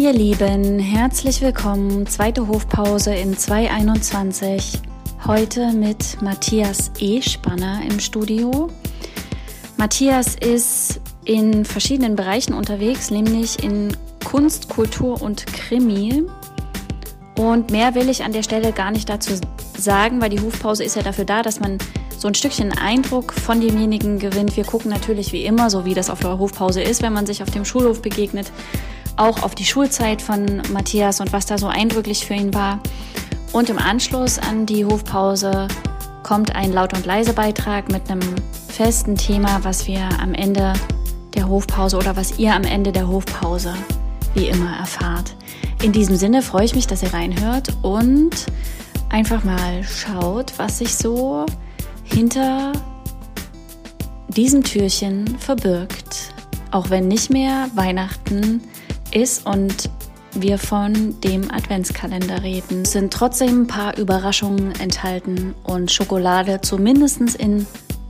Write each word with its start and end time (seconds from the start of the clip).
Ihr 0.00 0.14
Lieben, 0.14 0.78
herzlich 0.78 1.42
willkommen. 1.42 2.06
Zweite 2.06 2.48
Hofpause 2.48 3.14
in 3.14 3.36
2021. 3.36 4.78
Heute 5.26 5.72
mit 5.72 6.22
Matthias 6.22 6.90
E. 7.00 7.20
Spanner 7.20 7.82
im 7.86 8.00
Studio. 8.00 8.70
Matthias 9.76 10.36
ist 10.36 11.02
in 11.26 11.66
verschiedenen 11.66 12.16
Bereichen 12.16 12.54
unterwegs, 12.54 13.10
nämlich 13.10 13.62
in 13.62 13.94
Kunst, 14.24 14.70
Kultur 14.70 15.20
und 15.20 15.44
Krimi. 15.48 16.24
Und 17.36 17.70
mehr 17.70 17.94
will 17.94 18.08
ich 18.08 18.24
an 18.24 18.32
der 18.32 18.42
Stelle 18.42 18.72
gar 18.72 18.92
nicht 18.92 19.06
dazu 19.06 19.34
sagen, 19.76 20.22
weil 20.22 20.30
die 20.30 20.40
Hofpause 20.40 20.82
ist 20.82 20.96
ja 20.96 21.02
dafür 21.02 21.26
da, 21.26 21.42
dass 21.42 21.60
man 21.60 21.76
so 22.16 22.26
ein 22.26 22.34
Stückchen 22.34 22.72
Eindruck 22.72 23.34
von 23.34 23.60
demjenigen 23.60 24.18
gewinnt. 24.18 24.56
Wir 24.56 24.64
gucken 24.64 24.90
natürlich 24.90 25.34
wie 25.34 25.44
immer, 25.44 25.68
so 25.68 25.84
wie 25.84 25.92
das 25.92 26.08
auf 26.08 26.20
der 26.20 26.38
Hofpause 26.38 26.80
ist, 26.80 27.02
wenn 27.02 27.12
man 27.12 27.26
sich 27.26 27.42
auf 27.42 27.50
dem 27.50 27.66
Schulhof 27.66 28.00
begegnet, 28.00 28.50
auch 29.20 29.42
auf 29.42 29.54
die 29.54 29.66
Schulzeit 29.66 30.22
von 30.22 30.62
Matthias 30.72 31.20
und 31.20 31.32
was 31.32 31.44
da 31.44 31.58
so 31.58 31.68
eindrücklich 31.68 32.26
für 32.26 32.34
ihn 32.34 32.54
war. 32.54 32.80
Und 33.52 33.68
im 33.68 33.78
Anschluss 33.78 34.38
an 34.38 34.64
die 34.64 34.84
Hofpause 34.84 35.68
kommt 36.22 36.56
ein 36.56 36.72
Laut- 36.72 36.94
und 36.94 37.04
Leise-Beitrag 37.04 37.90
mit 37.92 38.10
einem 38.10 38.20
festen 38.68 39.16
Thema, 39.16 39.62
was 39.62 39.86
wir 39.86 40.08
am 40.20 40.32
Ende 40.32 40.72
der 41.34 41.48
Hofpause 41.48 41.98
oder 41.98 42.16
was 42.16 42.38
ihr 42.38 42.54
am 42.54 42.64
Ende 42.64 42.92
der 42.92 43.08
Hofpause 43.08 43.74
wie 44.34 44.46
immer 44.46 44.76
erfahrt. 44.78 45.36
In 45.82 45.92
diesem 45.92 46.16
Sinne 46.16 46.40
freue 46.40 46.64
ich 46.64 46.74
mich, 46.74 46.86
dass 46.86 47.02
ihr 47.02 47.12
reinhört 47.12 47.68
und 47.82 48.46
einfach 49.10 49.44
mal 49.44 49.82
schaut, 49.84 50.54
was 50.56 50.78
sich 50.78 50.94
so 50.94 51.44
hinter 52.04 52.72
diesem 54.28 54.62
Türchen 54.64 55.36
verbirgt. 55.38 56.32
Auch 56.70 56.88
wenn 56.88 57.08
nicht 57.08 57.30
mehr 57.30 57.68
Weihnachten 57.74 58.62
ist 59.14 59.46
und 59.46 59.90
wir 60.34 60.58
von 60.58 61.20
dem 61.20 61.50
Adventskalender 61.50 62.42
reden, 62.42 62.84
sind 62.84 63.12
trotzdem 63.12 63.62
ein 63.62 63.66
paar 63.66 63.98
Überraschungen 63.98 64.72
enthalten 64.80 65.54
und 65.64 65.90
Schokolade 65.90 66.60
zumindest 66.60 67.20
in 67.36 67.66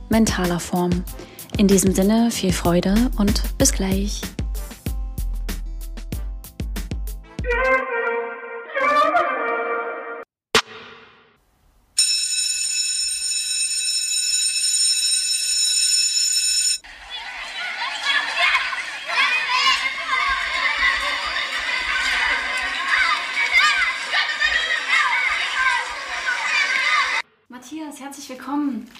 mentaler 0.09 0.59
Form. 0.59 1.03
In 1.57 1.67
diesem 1.67 1.93
Sinne 1.93 2.29
viel 2.31 2.53
Freude 2.53 2.95
und 3.17 3.57
bis 3.57 3.71
gleich. 3.71 4.21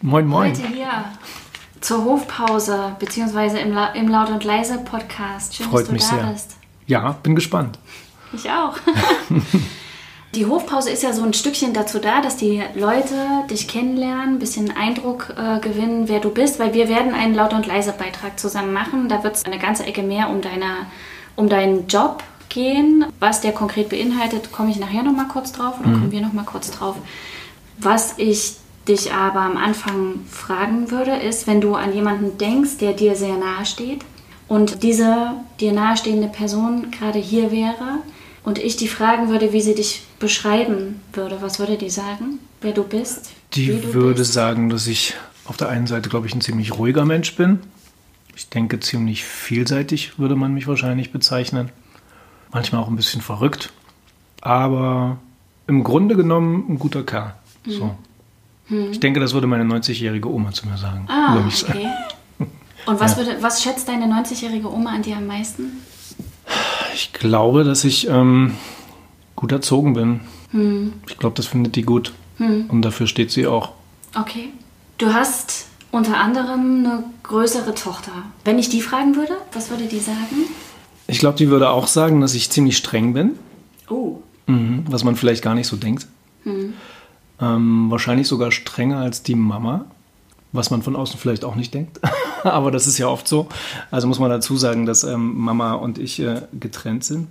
Moin, 0.03 0.25
moin. 0.25 0.49
Heute 0.49 0.67
hier 0.67 0.89
zur 1.79 2.03
Hofpause, 2.05 2.95
beziehungsweise 2.97 3.59
im, 3.59 3.71
La 3.71 3.89
im 3.89 4.07
Laut 4.07 4.29
und 4.31 4.43
Leise 4.43 4.79
Podcast. 4.79 5.55
Schön, 5.55 5.67
Freut 5.67 5.81
dass 5.81 5.87
du 5.87 5.93
mich 5.93 6.03
da 6.03 6.15
sehr. 6.15 6.23
bist. 6.23 6.57
Ja, 6.87 7.11
bin 7.21 7.35
gespannt. 7.35 7.77
Ich 8.33 8.49
auch. 8.49 8.77
die 10.35 10.47
Hofpause 10.47 10.89
ist 10.89 11.03
ja 11.03 11.13
so 11.13 11.21
ein 11.21 11.33
Stückchen 11.33 11.73
dazu 11.73 11.99
da, 11.99 12.21
dass 12.21 12.35
die 12.35 12.63
Leute 12.73 13.13
dich 13.51 13.67
kennenlernen, 13.67 14.35
ein 14.35 14.39
bisschen 14.39 14.75
Eindruck 14.75 15.35
äh, 15.37 15.59
gewinnen, 15.59 16.07
wer 16.07 16.19
du 16.19 16.31
bist, 16.31 16.59
weil 16.59 16.73
wir 16.73 16.89
werden 16.89 17.13
einen 17.13 17.35
Laut- 17.35 17.53
und 17.53 17.67
Leise-Beitrag 17.67 18.39
zusammen 18.39 18.73
machen. 18.73 19.07
Da 19.07 19.23
wird 19.23 19.35
es 19.35 19.45
eine 19.45 19.59
ganze 19.59 19.85
Ecke 19.85 20.01
mehr 20.01 20.29
um, 20.29 20.41
deine, 20.41 20.87
um 21.35 21.47
deinen 21.47 21.85
Job 21.85 22.23
gehen. 22.49 23.05
Was 23.19 23.41
der 23.41 23.51
konkret 23.51 23.89
beinhaltet, 23.89 24.51
komme 24.51 24.71
ich 24.71 24.79
nachher 24.79 25.03
nochmal 25.03 25.27
kurz 25.27 25.51
drauf 25.51 25.79
oder 25.79 25.91
kommen 25.91 26.11
wir 26.11 26.21
nochmal 26.21 26.45
kurz 26.45 26.71
drauf. 26.71 26.95
Was 27.77 28.15
ich 28.17 28.60
dich 28.87 29.13
aber 29.13 29.41
am 29.41 29.57
Anfang 29.57 30.21
fragen 30.29 30.91
würde, 30.91 31.15
ist, 31.15 31.47
wenn 31.47 31.61
du 31.61 31.75
an 31.75 31.93
jemanden 31.93 32.37
denkst, 32.37 32.77
der 32.79 32.93
dir 32.93 33.15
sehr 33.15 33.37
nahe 33.37 33.65
steht 33.65 34.01
und 34.47 34.83
diese 34.83 35.33
dir 35.59 35.71
nahestehende 35.71 36.27
Person 36.27 36.91
gerade 36.91 37.19
hier 37.19 37.51
wäre 37.51 37.99
und 38.43 38.57
ich 38.57 38.77
die 38.77 38.87
fragen 38.87 39.29
würde, 39.29 39.53
wie 39.53 39.61
sie 39.61 39.75
dich 39.75 40.03
beschreiben 40.19 40.99
würde, 41.13 41.41
was 41.41 41.59
würde 41.59 41.77
die 41.77 41.89
sagen, 41.89 42.39
wer 42.61 42.73
du 42.73 42.83
bist? 42.83 43.31
Die 43.53 43.67
du 43.67 43.93
würde 43.93 44.19
bist? 44.19 44.33
sagen, 44.33 44.69
dass 44.69 44.87
ich 44.87 45.13
auf 45.45 45.57
der 45.57 45.69
einen 45.69 45.87
Seite, 45.87 46.09
glaube 46.09 46.27
ich, 46.27 46.33
ein 46.33 46.41
ziemlich 46.41 46.77
ruhiger 46.77 47.05
Mensch 47.05 47.35
bin. 47.35 47.59
Ich 48.35 48.49
denke, 48.49 48.79
ziemlich 48.79 49.23
vielseitig 49.25 50.17
würde 50.17 50.35
man 50.35 50.53
mich 50.53 50.67
wahrscheinlich 50.67 51.11
bezeichnen. 51.11 51.69
Manchmal 52.51 52.81
auch 52.81 52.87
ein 52.87 52.95
bisschen 52.95 53.21
verrückt. 53.21 53.71
Aber 54.41 55.17
im 55.67 55.83
Grunde 55.83 56.15
genommen 56.15 56.65
ein 56.69 56.79
guter 56.79 57.03
Kerl. 57.03 57.35
So. 57.67 57.95
Ich 58.91 58.99
denke, 58.99 59.19
das 59.19 59.33
würde 59.33 59.47
meine 59.47 59.63
90-jährige 59.63 60.29
Oma 60.29 60.51
zu 60.51 60.67
mir 60.67 60.77
sagen. 60.77 61.01
Hm. 61.01 61.09
Ah, 61.09 61.41
mich 61.43 61.57
sagen. 61.57 61.79
okay. 61.79 62.47
Und 62.85 62.99
was, 62.99 63.17
würde, 63.17 63.37
was 63.41 63.61
schätzt 63.61 63.87
deine 63.87 64.05
90-jährige 64.05 64.71
Oma 64.71 64.91
an 64.91 65.03
dir 65.03 65.17
am 65.17 65.27
meisten? 65.27 65.83
Ich 66.95 67.13
glaube, 67.13 67.63
dass 67.63 67.83
ich 67.83 68.07
ähm, 68.07 68.55
gut 69.35 69.51
erzogen 69.51 69.93
bin. 69.93 70.19
Hm. 70.51 70.93
Ich 71.07 71.17
glaube, 71.17 71.35
das 71.35 71.45
findet 71.45 71.75
die 71.75 71.83
gut. 71.83 72.13
Und 72.41 72.81
dafür 72.81 73.05
steht 73.05 73.31
sie 73.31 73.45
auch. 73.45 73.71
Okay. 74.19 74.49
Du 74.97 75.13
hast 75.13 75.67
unter 75.91 76.17
anderem 76.17 76.85
eine 76.85 77.03
größere 77.23 77.75
Tochter. 77.75 78.11
Wenn 78.45 78.57
ich 78.57 78.69
die 78.69 78.81
fragen 78.81 79.15
würde, 79.15 79.33
was 79.53 79.69
würde 79.69 79.85
die 79.85 79.99
sagen? 79.99 80.47
Ich 81.07 81.19
glaube, 81.19 81.37
die 81.37 81.49
würde 81.49 81.69
auch 81.69 81.87
sagen, 81.87 82.21
dass 82.21 82.33
ich 82.33 82.49
ziemlich 82.49 82.77
streng 82.77 83.13
bin. 83.13 83.37
Oh. 83.89 84.17
Mhm, 84.47 84.85
was 84.89 85.03
man 85.03 85.15
vielleicht 85.15 85.43
gar 85.43 85.53
nicht 85.53 85.67
so 85.67 85.75
denkt. 85.75 86.07
Ähm, 87.41 87.89
wahrscheinlich 87.89 88.27
sogar 88.27 88.51
strenger 88.51 88.99
als 88.99 89.23
die 89.23 89.35
Mama, 89.35 89.85
was 90.51 90.69
man 90.69 90.83
von 90.83 90.95
außen 90.95 91.19
vielleicht 91.19 91.43
auch 91.43 91.55
nicht 91.55 91.73
denkt. 91.73 91.99
Aber 92.43 92.71
das 92.71 92.87
ist 92.87 92.97
ja 92.97 93.07
oft 93.07 93.27
so. 93.27 93.47
Also 93.89 94.07
muss 94.07 94.19
man 94.19 94.29
dazu 94.29 94.57
sagen, 94.57 94.85
dass 94.85 95.03
ähm, 95.03 95.37
Mama 95.39 95.73
und 95.73 95.97
ich 95.97 96.19
äh, 96.19 96.41
getrennt 96.59 97.03
sind. 97.03 97.27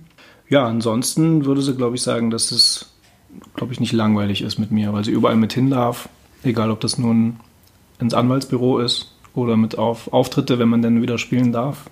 Ja, 0.49 0.65
ansonsten 0.65 1.45
würde 1.45 1.61
sie, 1.61 1.75
glaube 1.75 1.95
ich, 1.95 2.01
sagen, 2.01 2.29
dass 2.29 2.51
es, 2.51 2.91
glaube 3.55 3.71
ich, 3.71 3.79
nicht 3.79 3.93
langweilig 3.93 4.41
ist 4.41 4.59
mit 4.59 4.71
mir, 4.71 4.91
weil 4.91 5.05
sie 5.05 5.11
überall 5.11 5.37
mit 5.37 5.53
hin 5.53 5.69
darf. 5.69 6.09
Egal, 6.43 6.71
ob 6.71 6.81
das 6.81 6.97
nun 6.97 7.39
ins 7.99 8.13
Anwaltsbüro 8.13 8.79
ist 8.79 9.13
oder 9.33 9.55
mit 9.55 9.77
auf 9.77 10.11
Auftritte, 10.11 10.59
wenn 10.59 10.67
man 10.67 10.81
dann 10.81 11.01
wieder 11.01 11.17
spielen 11.17 11.53
darf. 11.53 11.89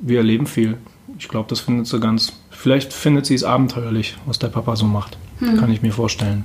Wir 0.00 0.18
erleben 0.18 0.46
viel. 0.46 0.78
Ich 1.18 1.28
glaube, 1.28 1.48
das 1.48 1.60
findet 1.60 1.86
sie 1.86 2.00
ganz. 2.00 2.32
Vielleicht 2.50 2.92
findet 2.92 3.26
sie 3.26 3.34
es 3.34 3.44
abenteuerlich, 3.44 4.16
was 4.26 4.40
der 4.40 4.48
Papa 4.48 4.74
so 4.74 4.86
macht. 4.86 5.16
Kann 5.58 5.70
ich 5.70 5.82
mir 5.82 5.92
vorstellen. 5.92 6.44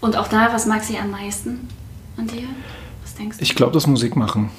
Und 0.00 0.16
auch 0.16 0.28
da, 0.28 0.52
was 0.52 0.66
mag 0.66 0.82
sie 0.82 0.98
am 0.98 1.10
meisten 1.10 1.68
an 2.16 2.26
dir? 2.26 2.48
Was 3.02 3.14
denkst 3.14 3.38
du? 3.38 3.42
Ich 3.42 3.54
glaube, 3.54 3.72
das 3.72 3.86
Musik 3.86 4.16
machen. 4.16 4.50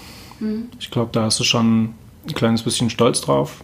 Ich 0.79 0.89
glaube, 0.89 1.11
da 1.11 1.27
ist 1.27 1.37
sie 1.37 1.43
schon 1.43 1.93
ein 2.27 2.33
kleines 2.33 2.63
bisschen 2.63 2.89
stolz 2.89 3.21
drauf. 3.21 3.63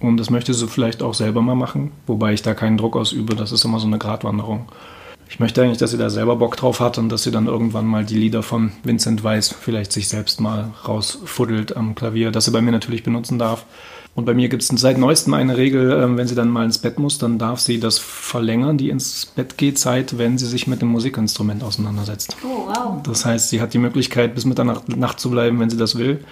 Und 0.00 0.18
das 0.18 0.30
möchte 0.30 0.52
sie 0.54 0.66
vielleicht 0.66 1.02
auch 1.02 1.14
selber 1.14 1.42
mal 1.42 1.54
machen. 1.54 1.92
Wobei 2.06 2.32
ich 2.32 2.42
da 2.42 2.54
keinen 2.54 2.76
Druck 2.76 2.96
ausübe. 2.96 3.34
Das 3.34 3.52
ist 3.52 3.64
immer 3.64 3.80
so 3.80 3.86
eine 3.86 3.98
Gratwanderung. 3.98 4.68
Ich 5.28 5.40
möchte 5.40 5.62
eigentlich, 5.62 5.78
dass 5.78 5.90
sie 5.90 5.98
da 5.98 6.08
selber 6.08 6.36
Bock 6.36 6.56
drauf 6.56 6.80
hat 6.80 6.98
und 6.98 7.08
dass 7.08 7.24
sie 7.24 7.30
dann 7.30 7.46
irgendwann 7.46 7.86
mal 7.86 8.04
die 8.04 8.16
Lieder 8.16 8.42
von 8.42 8.72
Vincent 8.84 9.24
Weiss 9.24 9.48
vielleicht 9.48 9.92
sich 9.92 10.08
selbst 10.08 10.40
mal 10.40 10.70
rausfuddelt 10.86 11.76
am 11.76 11.94
Klavier, 11.94 12.30
dass 12.30 12.44
sie 12.44 12.52
bei 12.52 12.60
mir 12.60 12.72
natürlich 12.72 13.02
benutzen 13.02 13.38
darf. 13.38 13.64
Und 14.16 14.24
bei 14.24 14.32
mir 14.32 14.48
gibt 14.48 14.62
es 14.62 14.68
seit 14.68 14.96
neuestem 14.96 15.34
eine 15.34 15.58
Regel, 15.58 15.92
ähm, 15.92 16.16
wenn 16.16 16.26
sie 16.26 16.34
dann 16.34 16.48
mal 16.48 16.64
ins 16.64 16.78
Bett 16.78 16.98
muss, 16.98 17.18
dann 17.18 17.38
darf 17.38 17.60
sie 17.60 17.78
das 17.78 17.98
verlängern, 17.98 18.78
die 18.78 18.88
ins 18.88 19.26
Bett 19.26 19.58
geht 19.58 19.78
Zeit, 19.78 20.16
wenn 20.16 20.38
sie 20.38 20.46
sich 20.46 20.66
mit 20.66 20.80
dem 20.80 20.88
Musikinstrument 20.88 21.62
auseinandersetzt. 21.62 22.34
Oh, 22.42 22.66
wow. 22.66 23.02
Das 23.02 23.26
heißt, 23.26 23.50
sie 23.50 23.60
hat 23.60 23.74
die 23.74 23.78
Möglichkeit, 23.78 24.34
bis 24.34 24.46
Mitternacht 24.46 24.88
Nacht 24.96 25.20
zu 25.20 25.30
bleiben, 25.30 25.60
wenn 25.60 25.68
sie 25.68 25.76
das 25.76 25.98
will. 25.98 26.24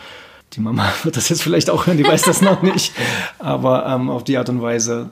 Die 0.54 0.60
Mama 0.60 0.86
wird 1.02 1.18
das 1.18 1.28
jetzt 1.28 1.42
vielleicht 1.42 1.68
auch 1.68 1.86
hören, 1.86 1.98
die 1.98 2.06
weiß 2.06 2.22
das 2.22 2.40
noch 2.40 2.62
nicht. 2.62 2.94
Aber 3.38 3.84
ähm, 3.86 4.08
auf 4.08 4.24
die 4.24 4.38
Art 4.38 4.48
und 4.48 4.62
Weise, 4.62 5.10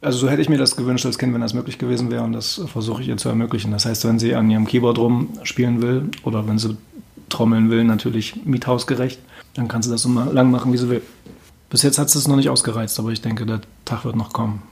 also 0.00 0.16
so 0.16 0.30
hätte 0.30 0.40
ich 0.40 0.48
mir 0.48 0.58
das 0.58 0.76
gewünscht 0.76 1.04
als 1.04 1.18
Kind, 1.18 1.34
wenn 1.34 1.42
das 1.42 1.52
möglich 1.52 1.76
gewesen 1.76 2.10
wäre. 2.10 2.22
Und 2.22 2.32
das 2.32 2.58
versuche 2.72 3.02
ich 3.02 3.08
ihr 3.08 3.18
zu 3.18 3.28
ermöglichen. 3.28 3.70
Das 3.70 3.84
heißt, 3.84 4.06
wenn 4.06 4.18
sie 4.18 4.34
an 4.34 4.50
ihrem 4.50 4.66
Keyboard 4.66 4.96
rumspielen 4.96 5.82
will 5.82 6.08
oder 6.22 6.48
wenn 6.48 6.58
sie 6.58 6.74
trommeln 7.28 7.70
will, 7.70 7.84
natürlich 7.84 8.46
miethausgerecht, 8.46 9.20
dann 9.52 9.68
kann 9.68 9.82
sie 9.82 9.90
das 9.90 10.00
so 10.00 10.08
lang 10.08 10.50
machen, 10.50 10.72
wie 10.72 10.78
sie 10.78 10.88
will. 10.88 11.02
Bis 11.74 11.82
jetzt 11.82 11.98
hat 11.98 12.06
es 12.06 12.28
noch 12.28 12.36
nicht 12.36 12.48
ausgereizt, 12.48 13.00
aber 13.00 13.10
ich 13.10 13.20
denke, 13.20 13.46
der 13.46 13.60
Tag 13.84 14.04
wird 14.04 14.14
noch 14.14 14.32
kommen. 14.32 14.62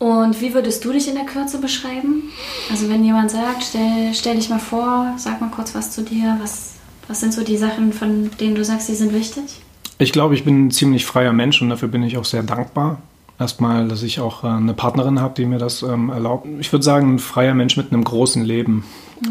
Und 0.00 0.40
wie 0.40 0.52
würdest 0.52 0.84
du 0.84 0.92
dich 0.92 1.06
in 1.06 1.14
der 1.14 1.26
Kürze 1.26 1.60
beschreiben? 1.60 2.24
Also 2.72 2.88
wenn 2.88 3.04
jemand 3.04 3.30
sagt, 3.30 3.62
stell, 3.62 4.12
stell 4.12 4.34
dich 4.34 4.48
mal 4.48 4.58
vor, 4.58 5.14
sag 5.16 5.40
mal 5.40 5.50
kurz 5.50 5.76
was 5.76 5.92
zu 5.92 6.02
dir. 6.02 6.38
Was, 6.42 6.72
was 7.06 7.20
sind 7.20 7.32
so 7.32 7.44
die 7.44 7.56
Sachen, 7.56 7.92
von 7.92 8.32
denen 8.40 8.56
du 8.56 8.64
sagst, 8.64 8.88
die 8.88 8.96
sind 8.96 9.14
wichtig? 9.14 9.44
Ich 9.98 10.10
glaube, 10.10 10.34
ich 10.34 10.42
bin 10.42 10.66
ein 10.66 10.70
ziemlich 10.72 11.06
freier 11.06 11.32
Mensch 11.32 11.62
und 11.62 11.68
dafür 11.68 11.86
bin 11.86 12.02
ich 12.02 12.18
auch 12.18 12.24
sehr 12.24 12.42
dankbar. 12.42 13.00
Erstmal, 13.38 13.88
dass 13.88 14.02
ich 14.02 14.20
auch 14.20 14.44
äh, 14.44 14.48
eine 14.48 14.74
Partnerin 14.74 15.20
habe, 15.20 15.34
die 15.34 15.46
mir 15.46 15.58
das 15.58 15.82
ähm, 15.82 16.10
erlaubt. 16.10 16.46
Ich 16.60 16.72
würde 16.72 16.84
sagen, 16.84 17.14
ein 17.14 17.18
freier 17.18 17.54
Mensch 17.54 17.76
mit 17.76 17.92
einem 17.92 18.04
großen 18.04 18.42
Leben. 18.44 18.84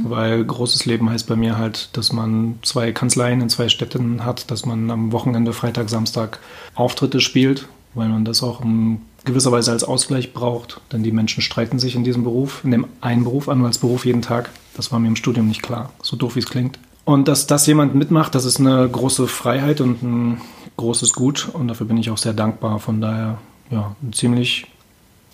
Weil 0.04 0.44
großes 0.44 0.86
Leben 0.86 1.10
heißt 1.10 1.28
bei 1.28 1.36
mir 1.36 1.58
halt, 1.58 1.90
dass 1.98 2.14
man 2.14 2.60
zwei 2.62 2.92
Kanzleien 2.92 3.42
in 3.42 3.50
zwei 3.50 3.68
Städten 3.68 4.24
hat, 4.24 4.50
dass 4.50 4.66
man 4.66 4.90
am 4.90 5.12
Wochenende, 5.12 5.54
Freitag, 5.54 5.90
Samstag 5.90 6.40
Auftritte 6.76 7.20
spielt, 7.20 7.68
weil 7.94 8.08
man 8.08 8.24
das 8.24 8.42
auch 8.42 8.62
im 8.62 9.02
gewisserweise 9.26 9.72
als 9.72 9.84
Ausgleich 9.84 10.34
braucht. 10.34 10.80
Denn 10.92 11.04
die 11.04 11.12
Menschen 11.12 11.42
streiten 11.42 11.78
sich 11.78 11.96
in 11.96 12.04
diesem 12.04 12.24
Beruf, 12.24 12.62
in 12.64 12.72
dem 12.72 12.88
einen 13.02 13.24
Beruf 13.24 13.50
an, 13.50 13.64
als 13.66 13.80
Beruf 13.80 14.06
jeden 14.06 14.22
Tag. 14.22 14.50
Das 14.76 14.92
war 14.92 15.00
mir 15.00 15.10
im 15.10 15.16
Studium 15.16 15.48
nicht 15.48 15.62
klar, 15.62 15.92
so 16.02 16.16
doof 16.16 16.36
wie 16.36 16.40
es 16.40 16.48
klingt. 16.48 16.80
Und 17.04 17.28
dass 17.28 17.48
das 17.48 17.68
jemand 17.68 17.96
mitmacht, 17.96 18.36
das 18.36 18.46
ist 18.46 18.60
eine 18.60 18.88
große 18.88 19.28
Freiheit 19.28 19.82
und 19.82 20.02
ein 20.04 20.42
großes 20.78 21.14
Gut. 21.14 21.50
Und 21.52 21.68
dafür 21.68 21.88
bin 21.88 21.98
ich 21.98 22.10
auch 22.10 22.18
sehr 22.18 22.34
dankbar. 22.34 22.80
Von 22.80 23.02
daher, 23.02 23.40
ja, 23.72 23.96
ein 24.02 24.14
ziemlich, 24.14 24.68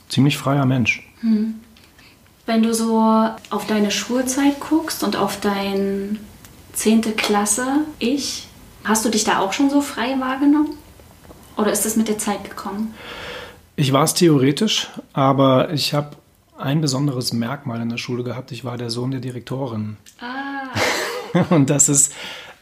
ziemlich 0.10 0.38
freier 0.38 0.66
Mensch. 0.66 1.08
Hm. 1.22 1.56
Wenn 2.46 2.64
du 2.64 2.74
so 2.74 3.00
auf 3.50 3.68
deine 3.68 3.92
Schulzeit 3.92 4.60
guckst 4.60 5.04
und 5.04 5.18
auf 5.18 5.40
dein 5.42 6.20
zehnte 6.72 7.12
Klasse 7.12 7.66
Ich, 8.00 8.48
hast 8.86 9.04
du 9.04 9.10
dich 9.10 9.26
da 9.26 9.40
auch 9.40 9.52
schon 9.52 9.70
so 9.70 9.82
frei 9.82 10.16
wahrgenommen? 10.20 10.78
Oder 11.58 11.72
ist 11.72 11.86
das 11.86 11.98
mit 11.98 12.08
der 12.08 12.20
Zeit 12.20 12.44
gekommen? 12.44 12.94
Ich 13.76 13.92
war 13.92 14.04
es 14.04 14.14
theoretisch, 14.14 14.88
aber 15.14 15.74
ich 15.74 15.94
habe 15.94 16.16
ein 16.58 16.82
besonderes 16.82 17.34
Merkmal 17.34 17.82
in 17.82 17.90
der 17.90 17.98
Schule 17.98 18.24
gehabt. 18.24 18.52
Ich 18.52 18.64
war 18.64 18.78
der 18.78 18.90
Sohn 18.90 19.12
der 19.12 19.20
Direktorin. 19.20 19.98
Ah. 20.20 21.46
und 21.50 21.70
das 21.70 21.90
ist 21.90 22.14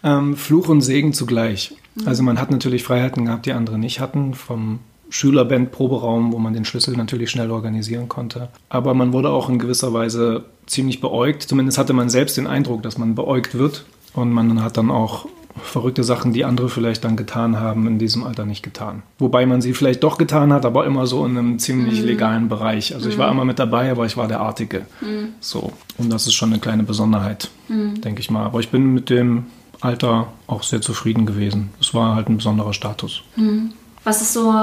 ähm, 0.04 0.36
Fluch 0.36 0.68
und 0.68 0.81
Segen 0.81 1.13
zugleich. 1.13 1.75
Mhm. 1.95 2.07
Also 2.07 2.24
man 2.24 2.39
hat 2.39 2.51
natürlich 2.51 2.83
Freiheiten 2.83 3.25
gehabt, 3.25 3.45
die 3.45 3.54
andere 3.54 3.78
nicht 3.78 4.00
hatten. 4.00 4.33
Vom 4.33 4.80
Schülerband-Proberaum, 5.10 6.34
wo 6.34 6.40
man 6.40 6.54
den 6.54 6.66
Schlüssel 6.66 6.96
natürlich 6.98 7.30
schnell 7.30 7.52
organisieren 7.52 8.10
konnte. 8.10 8.50
Aber 8.69 8.94
man 8.94 9.13
wurde 9.13 9.30
auch 9.30 9.50
in 9.50 9.60
gewisser 9.60 9.94
Weise 9.94 10.46
ziemlich 10.66 11.02
beäugt. 11.02 11.44
Zumindest 11.44 11.78
hatte 11.78 11.94
man 11.94 12.10
selbst 12.10 12.38
den 12.38 12.48
Eindruck, 12.48 12.84
dass 12.84 12.98
man 12.98 13.16
beäugt 13.16 13.57
wird. 13.57 13.86
Und 14.13 14.31
man 14.31 14.63
hat 14.63 14.78
dann 14.78 14.92
auch 14.92 15.28
verrückte 15.62 16.04
Sachen, 16.04 16.34
die 16.34 16.44
andere 16.44 16.69
vielleicht 16.69 17.04
dann 17.06 17.16
getan 17.16 17.60
haben, 17.60 17.88
in 17.88 17.98
diesem 17.98 18.24
Alter 18.24 18.46
nicht 18.46 18.63
getan. 18.63 19.04
Wobei 19.19 19.46
man 19.46 19.62
sie 19.62 19.74
vielleicht 19.74 20.04
doch 20.04 20.18
getan 20.18 20.52
hat, 20.52 20.66
aber 20.66 20.86
immer 20.86 21.07
so 21.07 21.25
in 21.25 21.38
einem 21.38 21.60
ziemlich 21.60 22.02
mhm. 22.02 22.07
legalen 22.07 22.50
Bereich. 22.50 22.94
Also 22.94 23.06
mhm. 23.06 23.12
ich 23.12 23.18
war 23.18 23.31
immer 23.31 23.46
mit 23.46 23.60
dabei, 23.60 23.90
aber 23.92 24.06
ich 24.06 24.18
war 24.18 24.28
der 24.28 24.42
Artige. 24.42 24.86
Mhm. 25.02 25.30
So. 25.40 25.72
Und 25.98 26.12
das 26.12 26.28
ist 26.28 26.34
schon 26.34 26.52
eine 26.52 26.60
kleine 26.60 26.84
Besonderheit, 26.84 27.50
mhm. 27.68 28.02
denke 28.02 28.19
ich 28.19 28.30
mal. 28.30 28.46
Aber 28.46 28.60
ich 28.60 28.69
bin 28.69 28.94
mit 28.94 29.10
dem 29.10 29.46
Alter 29.81 30.28
auch 30.48 30.63
sehr 30.63 30.81
zufrieden 30.81 31.25
gewesen. 31.25 31.69
Es 31.80 31.94
war 31.94 32.16
halt 32.16 32.28
ein 32.28 32.38
besonderer 32.38 32.74
Status. 32.74 33.22
Mhm. 33.36 33.72
Was 34.04 34.22
ist 34.22 34.34
so 34.34 34.54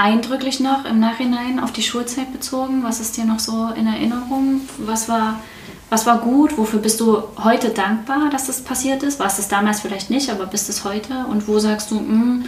eindrücklich 0.00 0.60
noch 0.60 0.86
im 0.86 0.98
Nachhinein 0.98 1.60
auf 1.60 1.72
die 1.72 1.82
Schulzeit 1.82 2.32
bezogen? 2.32 2.82
Was 2.82 3.00
ist 3.00 3.16
dir 3.16 3.26
noch 3.26 3.38
so 3.38 3.68
in 3.76 3.86
Erinnerung? 3.86 4.62
Was 4.78 5.08
war 5.08 5.38
was 5.90 6.06
war 6.06 6.18
gut? 6.18 6.56
Wofür 6.56 6.78
bist 6.78 7.00
du 7.00 7.22
heute 7.42 7.70
dankbar, 7.70 8.30
dass 8.30 8.46
das 8.46 8.62
passiert 8.62 9.02
ist? 9.02 9.18
Warst 9.18 9.40
es 9.40 9.48
damals 9.48 9.80
vielleicht 9.80 10.08
nicht, 10.08 10.30
aber 10.30 10.46
bist 10.46 10.68
es 10.68 10.84
heute? 10.84 11.26
Und 11.28 11.48
wo 11.48 11.58
sagst 11.58 11.90
du, 11.90 11.96
mh, 11.96 12.08
hm, 12.08 12.44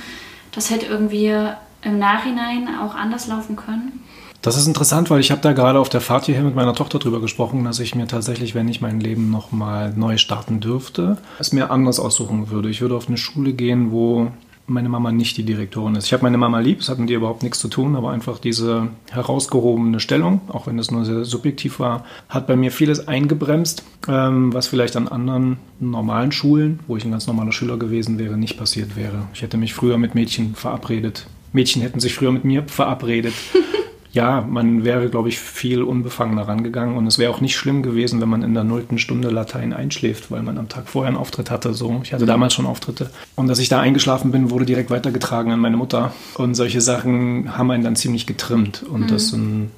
das 0.52 0.70
hätte 0.70 0.86
irgendwie 0.86 1.36
im 1.82 1.98
Nachhinein 1.98 2.68
auch 2.80 2.94
anders 2.94 3.26
laufen 3.26 3.56
können? 3.56 4.00
Das 4.42 4.56
ist 4.56 4.66
interessant, 4.66 5.10
weil 5.10 5.20
ich 5.20 5.30
habe 5.30 5.40
da 5.40 5.52
gerade 5.52 5.78
auf 5.78 5.88
der 5.88 6.00
Fahrt 6.00 6.26
hierher 6.26 6.42
mit 6.42 6.54
meiner 6.54 6.74
Tochter 6.74 6.98
drüber 6.98 7.20
gesprochen, 7.20 7.64
dass 7.64 7.80
ich 7.80 7.94
mir 7.94 8.06
tatsächlich, 8.06 8.54
wenn 8.54 8.68
ich 8.68 8.80
mein 8.80 9.00
Leben 9.00 9.30
nochmal 9.30 9.92
neu 9.94 10.18
starten 10.18 10.60
dürfte, 10.60 11.18
es 11.38 11.52
mir 11.52 11.70
anders 11.70 12.00
aussuchen 12.00 12.50
würde. 12.50 12.70
Ich 12.70 12.80
würde 12.80 12.96
auf 12.96 13.08
eine 13.08 13.18
Schule 13.18 13.52
gehen, 13.52 13.90
wo 13.92 14.30
meine 14.66 14.88
Mama 14.88 15.12
nicht 15.12 15.36
die 15.36 15.42
Direktorin 15.42 15.96
ist. 15.96 16.06
Ich 16.06 16.12
habe 16.12 16.22
meine 16.22 16.38
Mama 16.38 16.60
lieb, 16.60 16.80
es 16.80 16.88
hat 16.88 16.98
mit 16.98 17.10
ihr 17.10 17.16
überhaupt 17.16 17.42
nichts 17.42 17.58
zu 17.58 17.68
tun, 17.68 17.96
aber 17.96 18.10
einfach 18.10 18.38
diese 18.38 18.88
herausgehobene 19.10 20.00
Stellung, 20.00 20.40
auch 20.48 20.66
wenn 20.66 20.78
es 20.78 20.90
nur 20.90 21.04
sehr 21.04 21.24
subjektiv 21.24 21.80
war, 21.80 22.04
hat 22.28 22.46
bei 22.46 22.56
mir 22.56 22.70
vieles 22.70 23.08
eingebremst, 23.08 23.84
ähm, 24.08 24.52
was 24.54 24.68
vielleicht 24.68 24.96
an 24.96 25.08
anderen 25.08 25.58
normalen 25.80 26.32
Schulen, 26.32 26.80
wo 26.86 26.96
ich 26.96 27.04
ein 27.04 27.10
ganz 27.10 27.26
normaler 27.26 27.52
Schüler 27.52 27.76
gewesen 27.76 28.18
wäre, 28.18 28.36
nicht 28.36 28.56
passiert 28.56 28.96
wäre. 28.96 29.26
Ich 29.34 29.42
hätte 29.42 29.56
mich 29.56 29.74
früher 29.74 29.98
mit 29.98 30.14
Mädchen 30.14 30.54
verabredet. 30.54 31.26
Mädchen 31.52 31.82
hätten 31.82 32.00
sich 32.00 32.14
früher 32.14 32.32
mit 32.32 32.44
mir 32.44 32.62
verabredet. 32.66 33.34
ja, 34.12 34.42
man 34.42 34.84
wäre, 34.84 35.08
glaube 35.08 35.30
ich, 35.30 35.40
viel 35.40 35.82
unbefangener 35.82 36.46
rangegangen 36.46 36.96
und 36.96 37.06
es 37.06 37.18
wäre 37.18 37.32
auch 37.32 37.40
nicht 37.40 37.56
schlimm 37.56 37.82
gewesen, 37.82 38.20
wenn 38.20 38.28
man 38.28 38.42
in 38.42 38.52
der 38.52 38.62
nullten 38.62 38.98
Stunde 38.98 39.30
Latein 39.30 39.72
einschläft, 39.72 40.30
weil 40.30 40.42
man 40.42 40.58
am 40.58 40.68
Tag 40.68 40.88
vorher 40.88 41.08
einen 41.08 41.16
Auftritt 41.16 41.50
hatte. 41.50 41.72
So, 41.72 42.00
ich 42.04 42.12
hatte 42.12 42.26
damals 42.26 42.52
schon 42.52 42.66
Auftritte 42.66 43.10
und 43.36 43.48
dass 43.48 43.58
ich 43.58 43.70
da 43.70 43.80
eingeschlafen 43.80 44.30
bin, 44.30 44.50
wurde 44.50 44.66
direkt 44.66 44.90
weitergetragen 44.90 45.50
an 45.50 45.60
meine 45.60 45.78
Mutter 45.78 46.12
und 46.34 46.54
solche 46.54 46.82
Sachen 46.82 47.56
haben 47.56 47.70
einen 47.70 47.84
dann 47.84 47.96
ziemlich 47.96 48.26
getrimmt 48.26 48.82
und 48.82 49.02
mhm. 49.02 49.06
das 49.08 49.28
sind, 49.28 49.70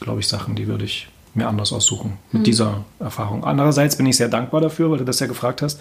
glaube 0.00 0.20
ich, 0.20 0.28
Sachen, 0.28 0.54
die 0.54 0.68
würde 0.68 0.86
ich 0.86 1.08
mir 1.34 1.48
anders 1.48 1.72
aussuchen 1.72 2.18
mit 2.30 2.42
mhm. 2.42 2.44
dieser 2.44 2.84
Erfahrung. 2.98 3.44
Andererseits 3.44 3.96
bin 3.96 4.06
ich 4.06 4.16
sehr 4.16 4.28
dankbar 4.28 4.60
dafür, 4.60 4.90
weil 4.90 4.98
du 4.98 5.04
das 5.04 5.20
ja 5.20 5.26
gefragt 5.26 5.62
hast, 5.62 5.80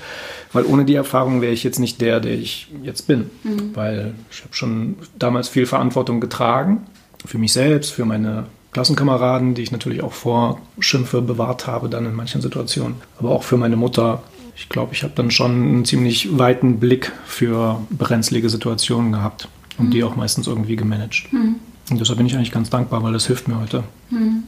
weil 0.54 0.66
ohne 0.66 0.86
die 0.86 0.96
Erfahrung 0.96 1.42
wäre 1.42 1.52
ich 1.52 1.64
jetzt 1.64 1.80
nicht 1.80 2.00
der, 2.02 2.20
der 2.20 2.34
ich 2.34 2.70
jetzt 2.84 3.08
bin, 3.08 3.30
mhm. 3.44 3.72
weil 3.74 4.14
ich 4.32 4.44
habe 4.44 4.54
schon 4.54 4.96
damals 5.18 5.50
viel 5.50 5.66
Verantwortung 5.66 6.20
getragen 6.22 6.86
für 7.26 7.38
mich 7.38 7.54
selbst, 7.54 7.92
für 7.92 8.06
meine 8.06 8.46
Klassenkameraden, 8.72 9.54
die 9.54 9.64
ich 9.64 9.72
natürlich 9.72 10.02
auch 10.02 10.14
vor 10.14 10.60
Schimpfe 10.80 11.22
bewahrt 11.22 11.68
habe, 11.68 11.90
dann 11.90 12.06
in 12.06 12.14
manchen 12.14 12.42
Situationen, 12.42 12.96
aber 13.20 13.32
auch 13.32 13.44
für 13.44 13.58
meine 13.58 13.76
Mutter. 13.76 14.24
Ich 14.56 14.70
glaube, 14.70 14.94
ich 14.94 15.04
habe 15.04 15.14
dann 15.16 15.32
schon 15.32 15.52
einen 15.52 15.86
ziemlich 15.86 16.38
weiten 16.38 16.80
Blick 16.80 17.12
für 17.26 17.82
brenzlige 17.90 18.50
Situationen 18.50 19.12
gehabt 19.12 19.48
und 19.78 19.88
mhm. 19.88 19.92
die 19.92 20.04
auch 20.04 20.16
meistens 20.16 20.48
irgendwie 20.48 20.76
gemanagt. 20.76 21.28
Mhm. 21.32 21.56
Und 21.90 22.00
deshalb 22.00 22.18
bin 22.18 22.28
ich 22.28 22.36
eigentlich 22.36 22.52
ganz 22.52 22.70
dankbar, 22.70 23.04
weil 23.04 23.14
das 23.14 23.28
hilft 23.28 23.48
mir 23.48 23.60
heute. 23.60 23.84
Mhm. 24.10 24.44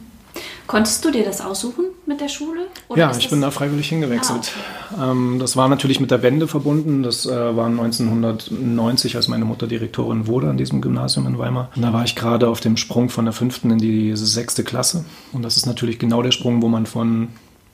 Konntest 0.66 1.04
du 1.04 1.10
dir 1.10 1.24
das 1.24 1.40
aussuchen 1.40 1.83
mit 2.06 2.20
der 2.20 2.28
Schule? 2.28 2.66
ja, 2.94 3.10
ich 3.16 3.30
bin 3.30 3.40
da 3.40 3.50
freiwillig 3.50 3.88
hingewechselt. 3.88 4.52
Ah, 4.90 4.94
okay. 4.94 5.10
ähm, 5.10 5.38
das 5.38 5.56
war 5.56 5.68
natürlich 5.68 6.00
mit 6.00 6.10
der 6.10 6.22
Wende 6.22 6.48
verbunden. 6.48 7.02
Das 7.02 7.26
äh, 7.26 7.56
war 7.56 7.66
1990, 7.66 9.16
als 9.16 9.28
meine 9.28 9.44
Mutter 9.44 9.66
Direktorin 9.66 10.26
wurde 10.26 10.50
an 10.50 10.56
diesem 10.56 10.80
Gymnasium 10.80 11.26
in 11.26 11.38
Weimar. 11.38 11.70
Und 11.74 11.82
da 11.82 11.92
war 11.92 12.04
ich 12.04 12.14
gerade 12.14 12.48
auf 12.48 12.60
dem 12.60 12.76
Sprung 12.76 13.08
von 13.08 13.24
der 13.24 13.32
fünften 13.32 13.70
in 13.70 13.78
die 13.78 14.16
sechste 14.16 14.64
Klasse. 14.64 15.04
Und 15.32 15.42
das 15.42 15.56
ist 15.56 15.66
natürlich 15.66 15.98
genau 15.98 16.22
der 16.22 16.32
Sprung, 16.32 16.62
wo 16.62 16.68
man 16.68 16.86
von 16.86 17.28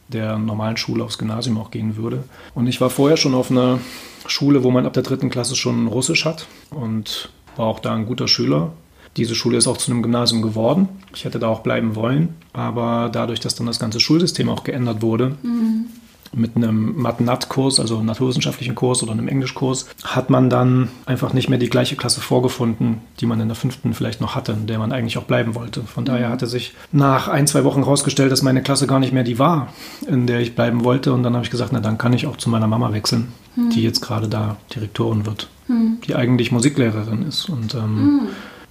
der 0.09 0.38
normalen 0.38 0.76
Schule 0.76 1.05
aufs 1.05 1.19
Gymnasium 1.19 1.59
auch 1.59 1.71
gehen 1.71 1.97
würde. 1.97 2.25
Und 2.55 2.67
ich 2.67 2.81
war 2.81 2.91
vorher 2.91 3.17
schon 3.17 3.35
auf 3.35 3.50
einer 3.50 3.79
Schule, 4.26 4.65
wo 4.65 4.71
man 4.71 4.87
ab 4.87 4.93
der 4.93 5.03
dritten 5.03 5.31
Klasse 5.31 5.56
schon 5.56 5.87
Russisch 5.87 6.25
hat 6.25 6.47
und 6.71 7.31
war 7.56 7.67
auch 7.67 7.81
da 7.81 7.94
ein 7.94 8.06
guter 8.06 8.29
Schüler. 8.29 8.73
Diese 9.17 9.35
Schule 9.35 9.59
ist 9.59 9.67
auch 9.67 9.77
zu 9.77 9.91
einem 9.91 10.03
Gymnasium 10.03 10.43
geworden. 10.43 10.89
Ich 11.15 11.25
hätte 11.25 11.39
da 11.39 11.49
auch 11.49 11.61
bleiben 11.61 11.97
wollen, 11.97 12.35
aber 12.53 13.11
dadurch, 13.12 13.41
dass 13.41 13.55
dann 13.55 13.67
das 13.67 13.81
ganze 13.81 13.99
Schulsystem 13.99 14.49
auch 14.49 14.62
geändert 14.62 15.03
wurde, 15.03 15.37
mhm. 15.43 15.87
mit 16.33 16.55
einem 16.55 16.97
Mathe-Nat-Kurs, 16.97 17.81
also 17.81 18.05
naturwissenschaftlichen 18.05 18.77
Kurs 18.77 19.03
oder 19.03 19.11
einem 19.11 19.27
Englischkurs, 19.27 19.88
hat 20.05 20.31
man 20.31 20.49
dann 20.49 20.90
einfach 21.07 21.33
nicht 21.33 21.49
mehr 21.49 21.59
die 21.59 21.69
gleiche 21.69 21.97
Klasse 21.97 22.21
vorgefunden, 22.21 22.99
die 23.19 23.26
man 23.26 23.40
in 23.40 23.49
der 23.49 23.57
fünften 23.57 23.95
vielleicht 23.95 24.21
noch 24.21 24.37
hatte, 24.37 24.52
in 24.52 24.69
der 24.69 24.79
man 24.79 24.93
eigentlich 24.93 25.19
auch 25.19 25.25
bleiben 25.25 25.57
wollte. 25.57 25.83
Von 25.83 26.05
mhm. 26.05 26.07
daher 26.07 26.29
hatte 26.29 26.47
sich 26.47 26.75
nach 26.93 27.26
ein, 27.26 27.49
zwei 27.49 27.64
Wochen 27.64 27.83
herausgestellt, 27.83 28.31
dass 28.31 28.43
meine 28.43 28.62
Klasse 28.62 28.87
gar 28.87 29.00
nicht 29.00 29.12
mehr 29.12 29.25
die 29.25 29.40
war, 29.40 29.73
in 30.07 30.29
der 30.29 30.38
ich 30.38 30.55
bleiben 30.55 30.85
wollte. 30.85 31.12
Und 31.12 31.25
dann 31.25 31.35
habe 31.35 31.45
ich 31.45 31.50
gesagt, 31.50 31.73
na 31.73 31.81
dann 31.81 31.99
kann 31.99 32.12
ich 32.12 32.29
auch 32.29 32.37
zu 32.37 32.49
meiner 32.49 32.69
Mama 32.69 32.93
wechseln, 32.93 33.33
mhm. 33.57 33.71
die 33.71 33.83
jetzt 33.83 34.02
gerade 34.02 34.29
da 34.29 34.57
Direktorin 34.73 35.26
wird, 35.26 35.49
mhm. 35.67 35.99
die 36.07 36.14
eigentlich 36.14 36.52
Musiklehrerin 36.52 37.26
ist. 37.26 37.49
Und 37.49 37.75
ähm, 37.75 38.05
mhm 38.05 38.29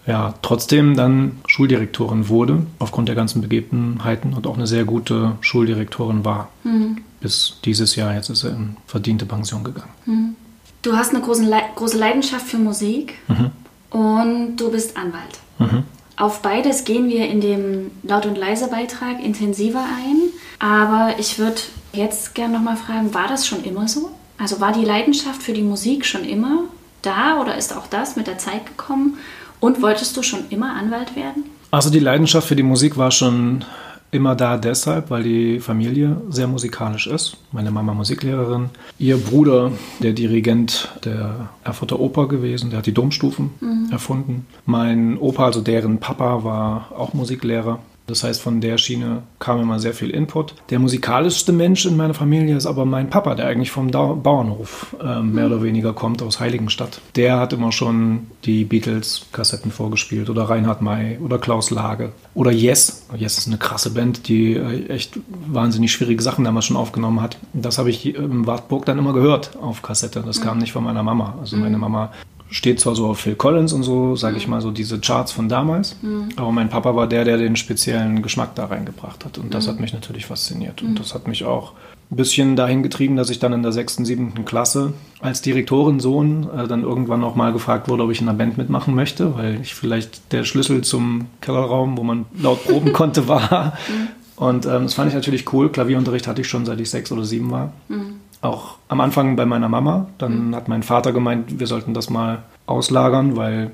ja, 0.10 0.34
trotzdem 0.42 0.98
dann 0.98 1.38
Schuldirektorin 1.46 2.30
wurde, 2.30 2.66
aufgrund 2.80 3.08
der 3.10 3.16
ganzen 3.16 3.42
Begebenheiten 3.42 4.34
und 4.34 4.48
auch 4.48 4.58
eine 4.58 4.66
sehr 4.66 4.84
gute 4.84 5.34
Schuldirektorin 5.42 6.25
war. 6.25 6.50
Mhm. 6.63 6.98
Bis 7.22 7.58
dieses 7.63 7.96
Jahr, 7.96 8.16
jetzt 8.16 8.30
ist 8.30 8.44
er 8.44 8.51
in 8.51 8.75
verdiente 8.88 9.28
Pension 9.28 9.63
gegangen. 9.63 9.92
Mhm. 10.06 10.36
Du 10.82 10.94
hast 10.94 11.13
eine 11.13 11.24
große, 11.24 11.44
Le 11.44 11.62
große 11.75 11.98
Leidenschaft 11.98 12.48
für 12.48 12.58
Musik 12.58 13.20
mhm. 13.28 13.51
und 13.92 14.58
du 14.58 14.72
bist 14.72 14.98
Anwalt. 14.98 15.39
Mhm. 15.60 15.84
Auf 16.18 16.42
beides 16.42 16.86
gehen 16.86 17.08
wir 17.08 17.28
in 17.28 17.39
dem 17.39 17.92
Laut- 18.01 18.25
und 18.25 18.36
Leise-Beitrag 18.36 19.24
intensiver 19.24 19.84
ein. 19.84 20.18
Aber 20.58 21.20
ich 21.20 21.38
würde 21.38 21.62
jetzt 21.94 22.34
gerne 22.34 22.56
nochmal 22.56 22.78
fragen, 22.78 23.13
war 23.13 23.28
das 23.28 23.46
schon 23.46 23.63
immer 23.63 23.88
so? 23.88 24.10
Also 24.39 24.60
war 24.60 24.74
die 24.74 24.86
Leidenschaft 24.86 25.44
für 25.44 25.54
die 25.54 25.62
Musik 25.62 26.04
schon 26.06 26.25
immer 26.25 26.63
da 27.04 27.39
oder 27.39 27.58
ist 27.58 27.75
auch 27.75 27.88
das 27.88 28.16
mit 28.16 28.25
der 28.25 28.39
Zeit 28.39 28.66
gekommen? 28.66 29.18
Und 29.60 29.82
wolltest 29.82 30.16
du 30.16 30.24
schon 30.24 30.42
immer 30.50 30.75
Anwalt 30.75 31.16
werden? 31.16 31.46
Also 31.72 31.89
die 31.89 32.00
Leidenschaft 32.00 32.48
für 32.48 32.56
die 32.56 32.63
Musik 32.63 32.98
war 32.98 33.12
schon 33.12 33.63
immer 34.12 34.36
da 34.36 34.58
deshalb, 34.58 35.10
weil 35.12 35.24
die 35.24 35.60
Familie 35.60 36.20
sehr 36.30 36.48
musikalisch 36.48 37.08
ist. 37.08 37.38
Meine 37.51 37.72
Mama 37.72 37.94
Musiklehrerin, 37.94 38.70
ihr 38.98 39.18
Bruder 39.18 39.72
der 40.00 40.13
Dirigent 40.13 40.89
der 41.06 41.50
Erfurter 41.63 42.00
Oper 42.00 42.28
gewesen, 42.28 42.70
der 42.72 42.80
hat 42.80 42.88
die 42.88 42.94
Domstufen 42.94 43.51
mhm. 43.60 43.92
erfunden. 43.92 44.48
Mein 44.66 45.18
Opa, 45.20 45.46
also 45.46 45.62
deren 45.62 46.00
Papa, 46.00 46.44
war 46.44 46.92
auch 46.98 47.13
Musiklehrer. 47.13 47.80
Das 48.10 48.24
heißt, 48.24 48.42
von 48.42 48.60
der 48.60 48.78
Schiene 48.78 49.24
kam 49.38 49.62
immer 49.62 49.80
sehr 49.80 49.94
viel 49.94 50.10
Input. 50.10 50.56
Der 50.70 50.80
musikalischste 50.80 51.54
Mensch 51.54 51.86
in 51.86 51.96
meiner 51.96 52.16
Familie 52.16 52.58
ist 52.58 52.66
aber 52.66 52.86
mein 52.86 53.10
Papa, 53.10 53.36
der 53.36 53.48
eigentlich 53.48 53.72
vom 53.72 53.92
Bauernhof 53.92 54.96
äh, 55.01 55.22
mehr 55.22 55.46
oder 55.46 55.62
weniger 55.62 55.94
kommt, 55.94 56.22
aus 56.24 56.39
Heiligenstadt. 56.39 57.01
Der 57.16 57.39
hat 57.39 57.54
immer 57.54 57.72
schon 57.72 58.28
die 58.46 58.63
Beatles-Kassetten 58.63 59.72
vorgespielt 59.72 60.30
oder 60.30 60.44
Reinhard 60.44 60.82
May 60.82 61.20
oder 61.20 61.38
Klaus 61.38 61.70
Lage 61.70 62.12
oder 62.34 62.51
Yes. 62.51 63.06
Yes 63.16 63.38
ist 63.38 63.48
eine 63.48 63.58
krasse 63.58 63.92
Band, 63.92 64.28
die 64.28 64.56
äh, 64.56 64.88
echt 64.88 65.20
wahnsinnig 65.48 65.92
schwierige 65.92 66.24
Sachen 66.24 66.44
damals 66.44 66.66
schon 66.66 66.78
aufgenommen 66.78 67.22
hat. 67.22 67.38
Das 67.54 67.78
habe 67.78 67.92
ich 67.92 68.16
im 68.16 68.48
Wartburg 68.48 68.86
dann 68.86 68.98
immer 68.98 69.13
gehört 69.13 69.51
auf 69.62 69.82
Kassette. 69.84 70.24
Das 70.25 70.39
mhm. 70.39 70.44
kam 70.44 70.58
nicht 70.58 70.72
von 70.72 70.84
meiner 70.84 71.04
Mama. 71.04 71.36
Also 71.39 71.58
meine 71.58 71.78
mhm. 71.78 71.82
Mama 71.82 72.12
steht 72.50 72.79
zwar 72.79 72.96
so 72.96 73.08
auf 73.08 73.20
Phil 73.20 73.36
Collins 73.36 73.74
und 73.74 73.84
so, 73.84 74.15
sage 74.15 74.38
ich 74.38 74.48
mal, 74.48 74.62
so 74.62 74.72
diese 74.72 75.00
Charts 75.00 75.32
von 75.32 75.50
damals, 75.50 75.96
mhm. 76.01 76.29
aber 76.36 76.51
mein 76.51 76.70
Papa 76.70 76.96
war 76.96 77.08
der, 77.08 77.24
der 77.24 77.38
den 77.38 77.56
speziellen 77.56 78.22
Geschmack 78.22 78.56
da 78.56 78.65
reingebracht 78.65 79.25
hat. 79.25 79.38
Und 79.38 79.53
das 79.53 79.68
mhm. 79.68 79.72
hat 79.72 79.79
mich 79.79 79.94
natürlich 79.94 80.25
fasziniert. 80.25 80.82
Und 80.82 80.91
mhm. 80.91 80.96
das 80.96 81.13
hat 81.13 81.27
mich 81.27 81.46
auch 81.46 81.74
ein 82.12 82.15
bisschen 82.15 82.56
dahin 82.56 82.82
getrieben, 82.82 83.15
dass 83.15 83.29
ich 83.29 83.38
dann 83.38 83.53
in 83.53 83.62
der 83.62 83.72
sechsten, 83.72 84.03
siebten 84.03 84.44
Klasse 84.44 84.94
als 85.20 85.41
Direktorensohn 85.44 86.50
äh, 86.50 86.68
dann 86.68 86.82
irgendwann 86.82 87.24
auch 87.24 87.36
mal 87.36 87.53
gefragt 87.53 87.88
wurde, 87.88 88.03
ob 88.03 88.12
ich 88.12 88.20
in 88.20 88.27
einer 88.27 88.38
Band 88.38 88.58
mitmachen 88.58 88.96
möchte, 88.96 89.36
weil 89.38 89.62
ich 89.62 89.75
vielleicht 89.75 90.32
der 90.32 90.44
Schlüssel 90.44 90.82
zum 90.82 91.27
Kellerraum, 91.41 91.98
wo 91.98 92.03
man 92.03 92.25
laut 92.41 92.63
proben 92.63 92.94
konnte, 92.94 93.27
war. 93.27 93.77
Mhm. 93.88 94.08
Und 94.38 94.65
ähm, 94.65 94.84
das 94.84 94.96
fand 94.96 95.10
ich 95.10 95.15
natürlich 95.15 95.53
cool. 95.53 95.70
Klavierunterricht 95.70 96.25
hatte 96.25 96.41
ich 96.41 96.48
schon, 96.48 96.65
seit 96.65 96.79
ich 96.79 96.89
sechs 96.89 97.12
oder 97.12 97.25
sieben 97.25 97.51
war. 97.51 97.74
Mhm. 97.89 98.18
Auch 98.41 98.75
am 98.88 99.01
Anfang 99.01 99.36
bei 99.36 99.46
meiner 99.46 99.69
Mama. 99.69 100.08
Dann 100.17 100.50
mhm. 100.50 100.55
hat 100.55 100.67
mein 100.67 100.84
Vater 100.84 101.12
gemeint, 101.12 101.60
wir 101.60 101.67
sollten 101.67 101.93
das 101.93 102.10
mal 102.10 102.43
auslagern, 102.65 103.36
weil 103.36 103.72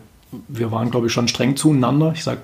wir 0.47 0.71
waren, 0.71 0.91
glaube 0.91 1.07
ich, 1.07 1.13
schon 1.13 1.27
streng 1.27 1.55
zueinander. 1.55 2.13
Ich 2.15 2.23
sage 2.23 2.41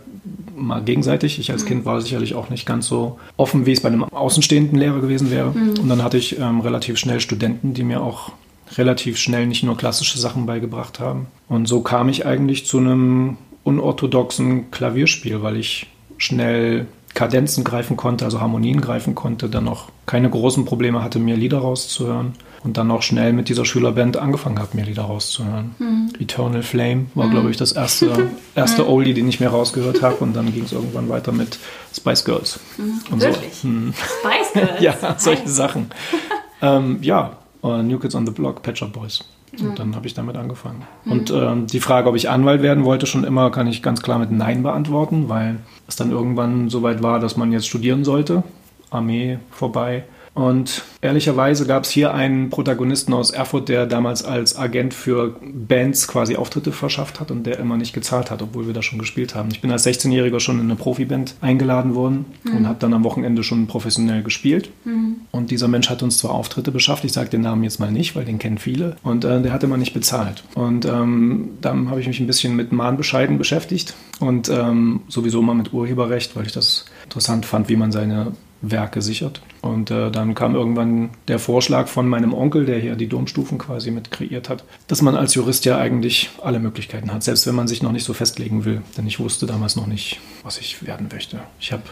mal 0.56 0.82
gegenseitig. 0.82 1.40
Ich 1.40 1.52
als 1.52 1.64
mhm. 1.64 1.68
Kind 1.68 1.86
war 1.86 2.00
sicherlich 2.02 2.36
auch 2.36 2.50
nicht 2.50 2.66
ganz 2.66 2.88
so 2.88 3.20
offen, 3.38 3.66
wie 3.66 3.72
es 3.72 3.82
bei 3.82 3.90
einem 3.90 4.04
außenstehenden 4.04 4.78
Lehrer 4.78 5.02
gewesen 5.02 5.32
wäre. 5.32 5.52
Mhm. 5.52 5.80
Und 5.82 5.90
dann 5.90 6.04
hatte 6.04 6.18
ich 6.18 6.40
ähm, 6.40 6.62
relativ 6.62 6.98
schnell 6.98 7.20
Studenten, 7.20 7.74
die 7.74 7.84
mir 7.84 8.02
auch 8.02 8.32
relativ 8.78 9.18
schnell 9.18 9.48
nicht 9.48 9.64
nur 9.64 9.78
klassische 9.78 10.20
Sachen 10.20 10.46
beigebracht 10.46 11.00
haben. 11.00 11.28
Und 11.50 11.68
so 11.68 11.82
kam 11.82 12.08
ich 12.10 12.26
eigentlich 12.26 12.66
zu 12.66 12.78
einem 12.78 13.38
unorthodoxen 13.64 14.72
Klavierspiel, 14.72 15.42
weil 15.42 15.58
ich 15.58 15.88
schnell 16.18 16.88
Kadenzen 17.14 17.64
greifen 17.64 17.98
konnte, 17.98 18.26
also 18.26 18.40
Harmonien 18.40 18.82
greifen 18.82 19.16
konnte, 19.16 19.50
dann 19.50 19.66
noch 19.66 19.90
keine 20.06 20.30
großen 20.30 20.66
Probleme 20.66 21.04
hatte, 21.04 21.20
mir 21.20 21.36
Lieder 21.36 21.60
rauszuhören 21.60 22.34
und 22.64 22.78
dann 22.78 22.88
noch 22.88 23.02
schnell 23.02 23.34
mit 23.34 23.50
dieser 23.50 23.66
Schülerband 23.66 24.18
angefangen 24.18 24.60
habe, 24.60 24.78
mir 24.78 24.86
Lieder 24.86 25.04
rauszuhören. 25.04 25.76
Mhm. 25.80 26.14
Eternal 26.20 26.64
Flame 26.64 27.08
war, 27.16 27.28
mhm. 27.28 27.32
glaube 27.32 27.52
ich, 27.52 27.58
das 27.58 27.72
erste, 27.72 28.30
erste 28.56 28.84
mhm. 28.84 28.90
Oldie, 28.90 29.14
den 29.14 29.28
ich 29.28 29.40
mir 29.40 29.50
rausgehört 29.50 30.02
habe 30.02 30.18
und 30.18 30.34
dann 30.34 30.54
ging 30.54 30.64
es 30.64 30.72
irgendwann 30.72 31.10
weiter 31.10 31.32
mit 31.32 31.58
Spice 31.96 32.24
Girls. 32.24 32.60
Mhm. 32.78 33.02
Und 33.12 33.22
Wirklich? 33.22 33.54
So. 33.56 33.68
Mhm. 33.68 33.94
Spice 33.94 34.54
Girls? 34.54 34.80
ja, 34.82 35.16
solche 35.18 35.48
Sachen. 35.48 35.92
ähm, 36.62 37.00
ja, 37.02 37.38
uh, 37.64 37.82
New 37.82 38.00
Kids 38.00 38.16
on 38.16 38.26
the 38.26 38.32
Block, 38.32 38.62
Patch 38.62 38.84
Up 38.84 38.94
Boys. 38.94 39.24
Und 39.60 39.80
dann 39.80 39.96
habe 39.96 40.08
ich 40.08 40.14
damit 40.14 40.38
angefangen. 40.38 40.84
Mhm. 41.04 41.12
Und 41.12 41.32
ähm, 41.32 41.68
die 41.68 41.82
Frage, 41.82 42.08
ob 42.08 42.16
ich 42.16 42.30
Anwalt 42.30 42.62
werden 42.62 42.86
wollte, 42.86 43.06
schon 43.06 43.24
immer, 43.24 43.52
kann 43.52 43.68
ich 43.68 43.84
ganz 43.84 44.02
klar 44.02 44.18
mit 44.18 44.32
Nein 44.32 44.64
beantworten, 44.64 45.28
weil 45.28 45.58
es 45.88 45.98
dann 45.98 46.12
irgendwann 46.12 46.70
so 46.70 46.84
weit 46.84 47.04
war, 47.04 47.20
dass 47.20 47.36
man 47.36 47.52
jetzt 47.52 47.68
studieren 47.68 48.04
sollte. 48.06 48.44
Armee 48.90 49.40
vorbei. 49.50 50.04
Und 50.34 50.84
ehrlicherweise 51.02 51.66
gab 51.66 51.84
es 51.84 51.90
hier 51.90 52.14
einen 52.14 52.50
Protagonisten 52.50 53.14
aus 53.14 53.32
Erfurt, 53.32 53.68
der 53.68 53.86
damals 53.86 54.24
als 54.24 54.58
Agent 54.58 54.94
für 54.94 55.36
Bands 55.42 56.08
quasi 56.08 56.38
Auftritte 56.38 56.72
verschafft 56.72 57.20
hat 57.20 57.32
und 57.32 57.44
der 57.44 57.60
immer 57.60 57.76
nicht 57.76 57.94
gezahlt 57.94 58.32
hat, 58.32 58.42
obwohl 58.42 58.66
wir 58.66 58.74
da 58.74 58.82
schon 58.82 58.98
gespielt 58.98 59.36
haben. 59.36 59.50
Ich 59.52 59.60
bin 59.60 59.72
als 59.72 59.86
16-Jähriger 59.86 60.40
schon 60.40 60.60
in 60.60 60.66
eine 60.66 60.76
Profiband 60.76 61.36
eingeladen 61.42 61.96
worden 61.96 62.26
mhm. 62.44 62.58
und 62.58 62.68
habe 62.68 62.80
dann 62.80 62.94
am 62.94 63.04
Wochenende 63.04 63.44
schon 63.44 63.68
professionell 63.68 64.24
gespielt. 64.24 64.70
Mhm. 64.86 65.18
Und 65.32 65.52
dieser 65.52 65.68
Mensch 65.68 65.90
hat 65.90 66.02
uns 66.02 66.18
zwar 66.20 66.32
Auftritte 66.32 66.72
beschafft, 66.72 67.04
ich 67.04 67.12
sage 67.12 67.30
den 67.30 67.42
Namen 67.42 67.64
jetzt 67.64 67.82
mal 67.82 67.92
nicht, 67.92 68.16
weil 68.16 68.24
den 68.24 68.40
kennen 68.40 68.58
viele, 68.58 68.96
und 69.04 69.26
äh, 69.26 69.42
der 69.42 69.52
hat 69.52 69.64
immer 69.64 69.78
nicht 69.78 69.94
bezahlt. 69.94 70.44
Und 70.56 70.86
ähm, 70.86 71.50
dann 71.60 71.90
habe 71.90 72.00
ich 72.00 72.08
mich 72.08 72.22
ein 72.22 72.28
bisschen 72.28 72.56
mit 72.56 72.72
Mahnbescheiden 72.72 73.38
beschäftigt 73.38 73.96
und 74.22 74.48
ähm, 74.48 75.02
sowieso 75.10 75.42
mal 75.42 75.56
mit 75.56 75.74
Urheberrecht, 75.74 76.36
weil 76.38 76.46
ich 76.46 76.54
das 76.54 76.86
interessant 77.04 77.46
fand, 77.46 77.68
wie 77.68 77.76
man 77.76 77.92
seine 77.92 78.32
Werke 78.62 79.02
sichert. 79.02 79.42
Und 79.62 79.92
äh, 79.92 80.12
dann 80.12 80.36
kam 80.36 80.56
irgendwann 80.56 81.12
der 81.28 81.40
Vorschlag 81.40 81.88
von 81.88 82.08
meinem 82.08 82.34
Onkel, 82.34 82.66
der 82.66 82.80
hier 82.80 82.96
die 82.96 83.08
Domstufen 83.08 83.58
quasi 83.58 83.92
mit 83.92 84.12
kreiert 84.12 84.50
hat, 84.50 84.64
dass 84.88 85.02
man 85.02 85.16
als 85.16 85.36
Jurist 85.36 85.66
ja 85.66 85.78
eigentlich 85.78 86.30
alle 86.42 86.60
Möglichkeiten 86.60 87.12
hat, 87.14 87.24
selbst 87.24 87.48
wenn 87.48 87.56
man 87.56 87.68
sich 87.68 87.84
noch 87.84 87.92
nicht 87.92 88.04
so 88.04 88.14
festlegen 88.14 88.66
will. 88.66 88.82
Denn 88.98 89.08
ich 89.08 89.20
wusste 89.20 89.46
damals 89.46 89.76
noch 89.76 89.88
nicht, 89.88 90.20
was 90.44 90.60
ich 90.60 90.86
werden 90.86 91.08
möchte. 91.12 91.40
Ich 91.60 91.72
habe 91.72 91.84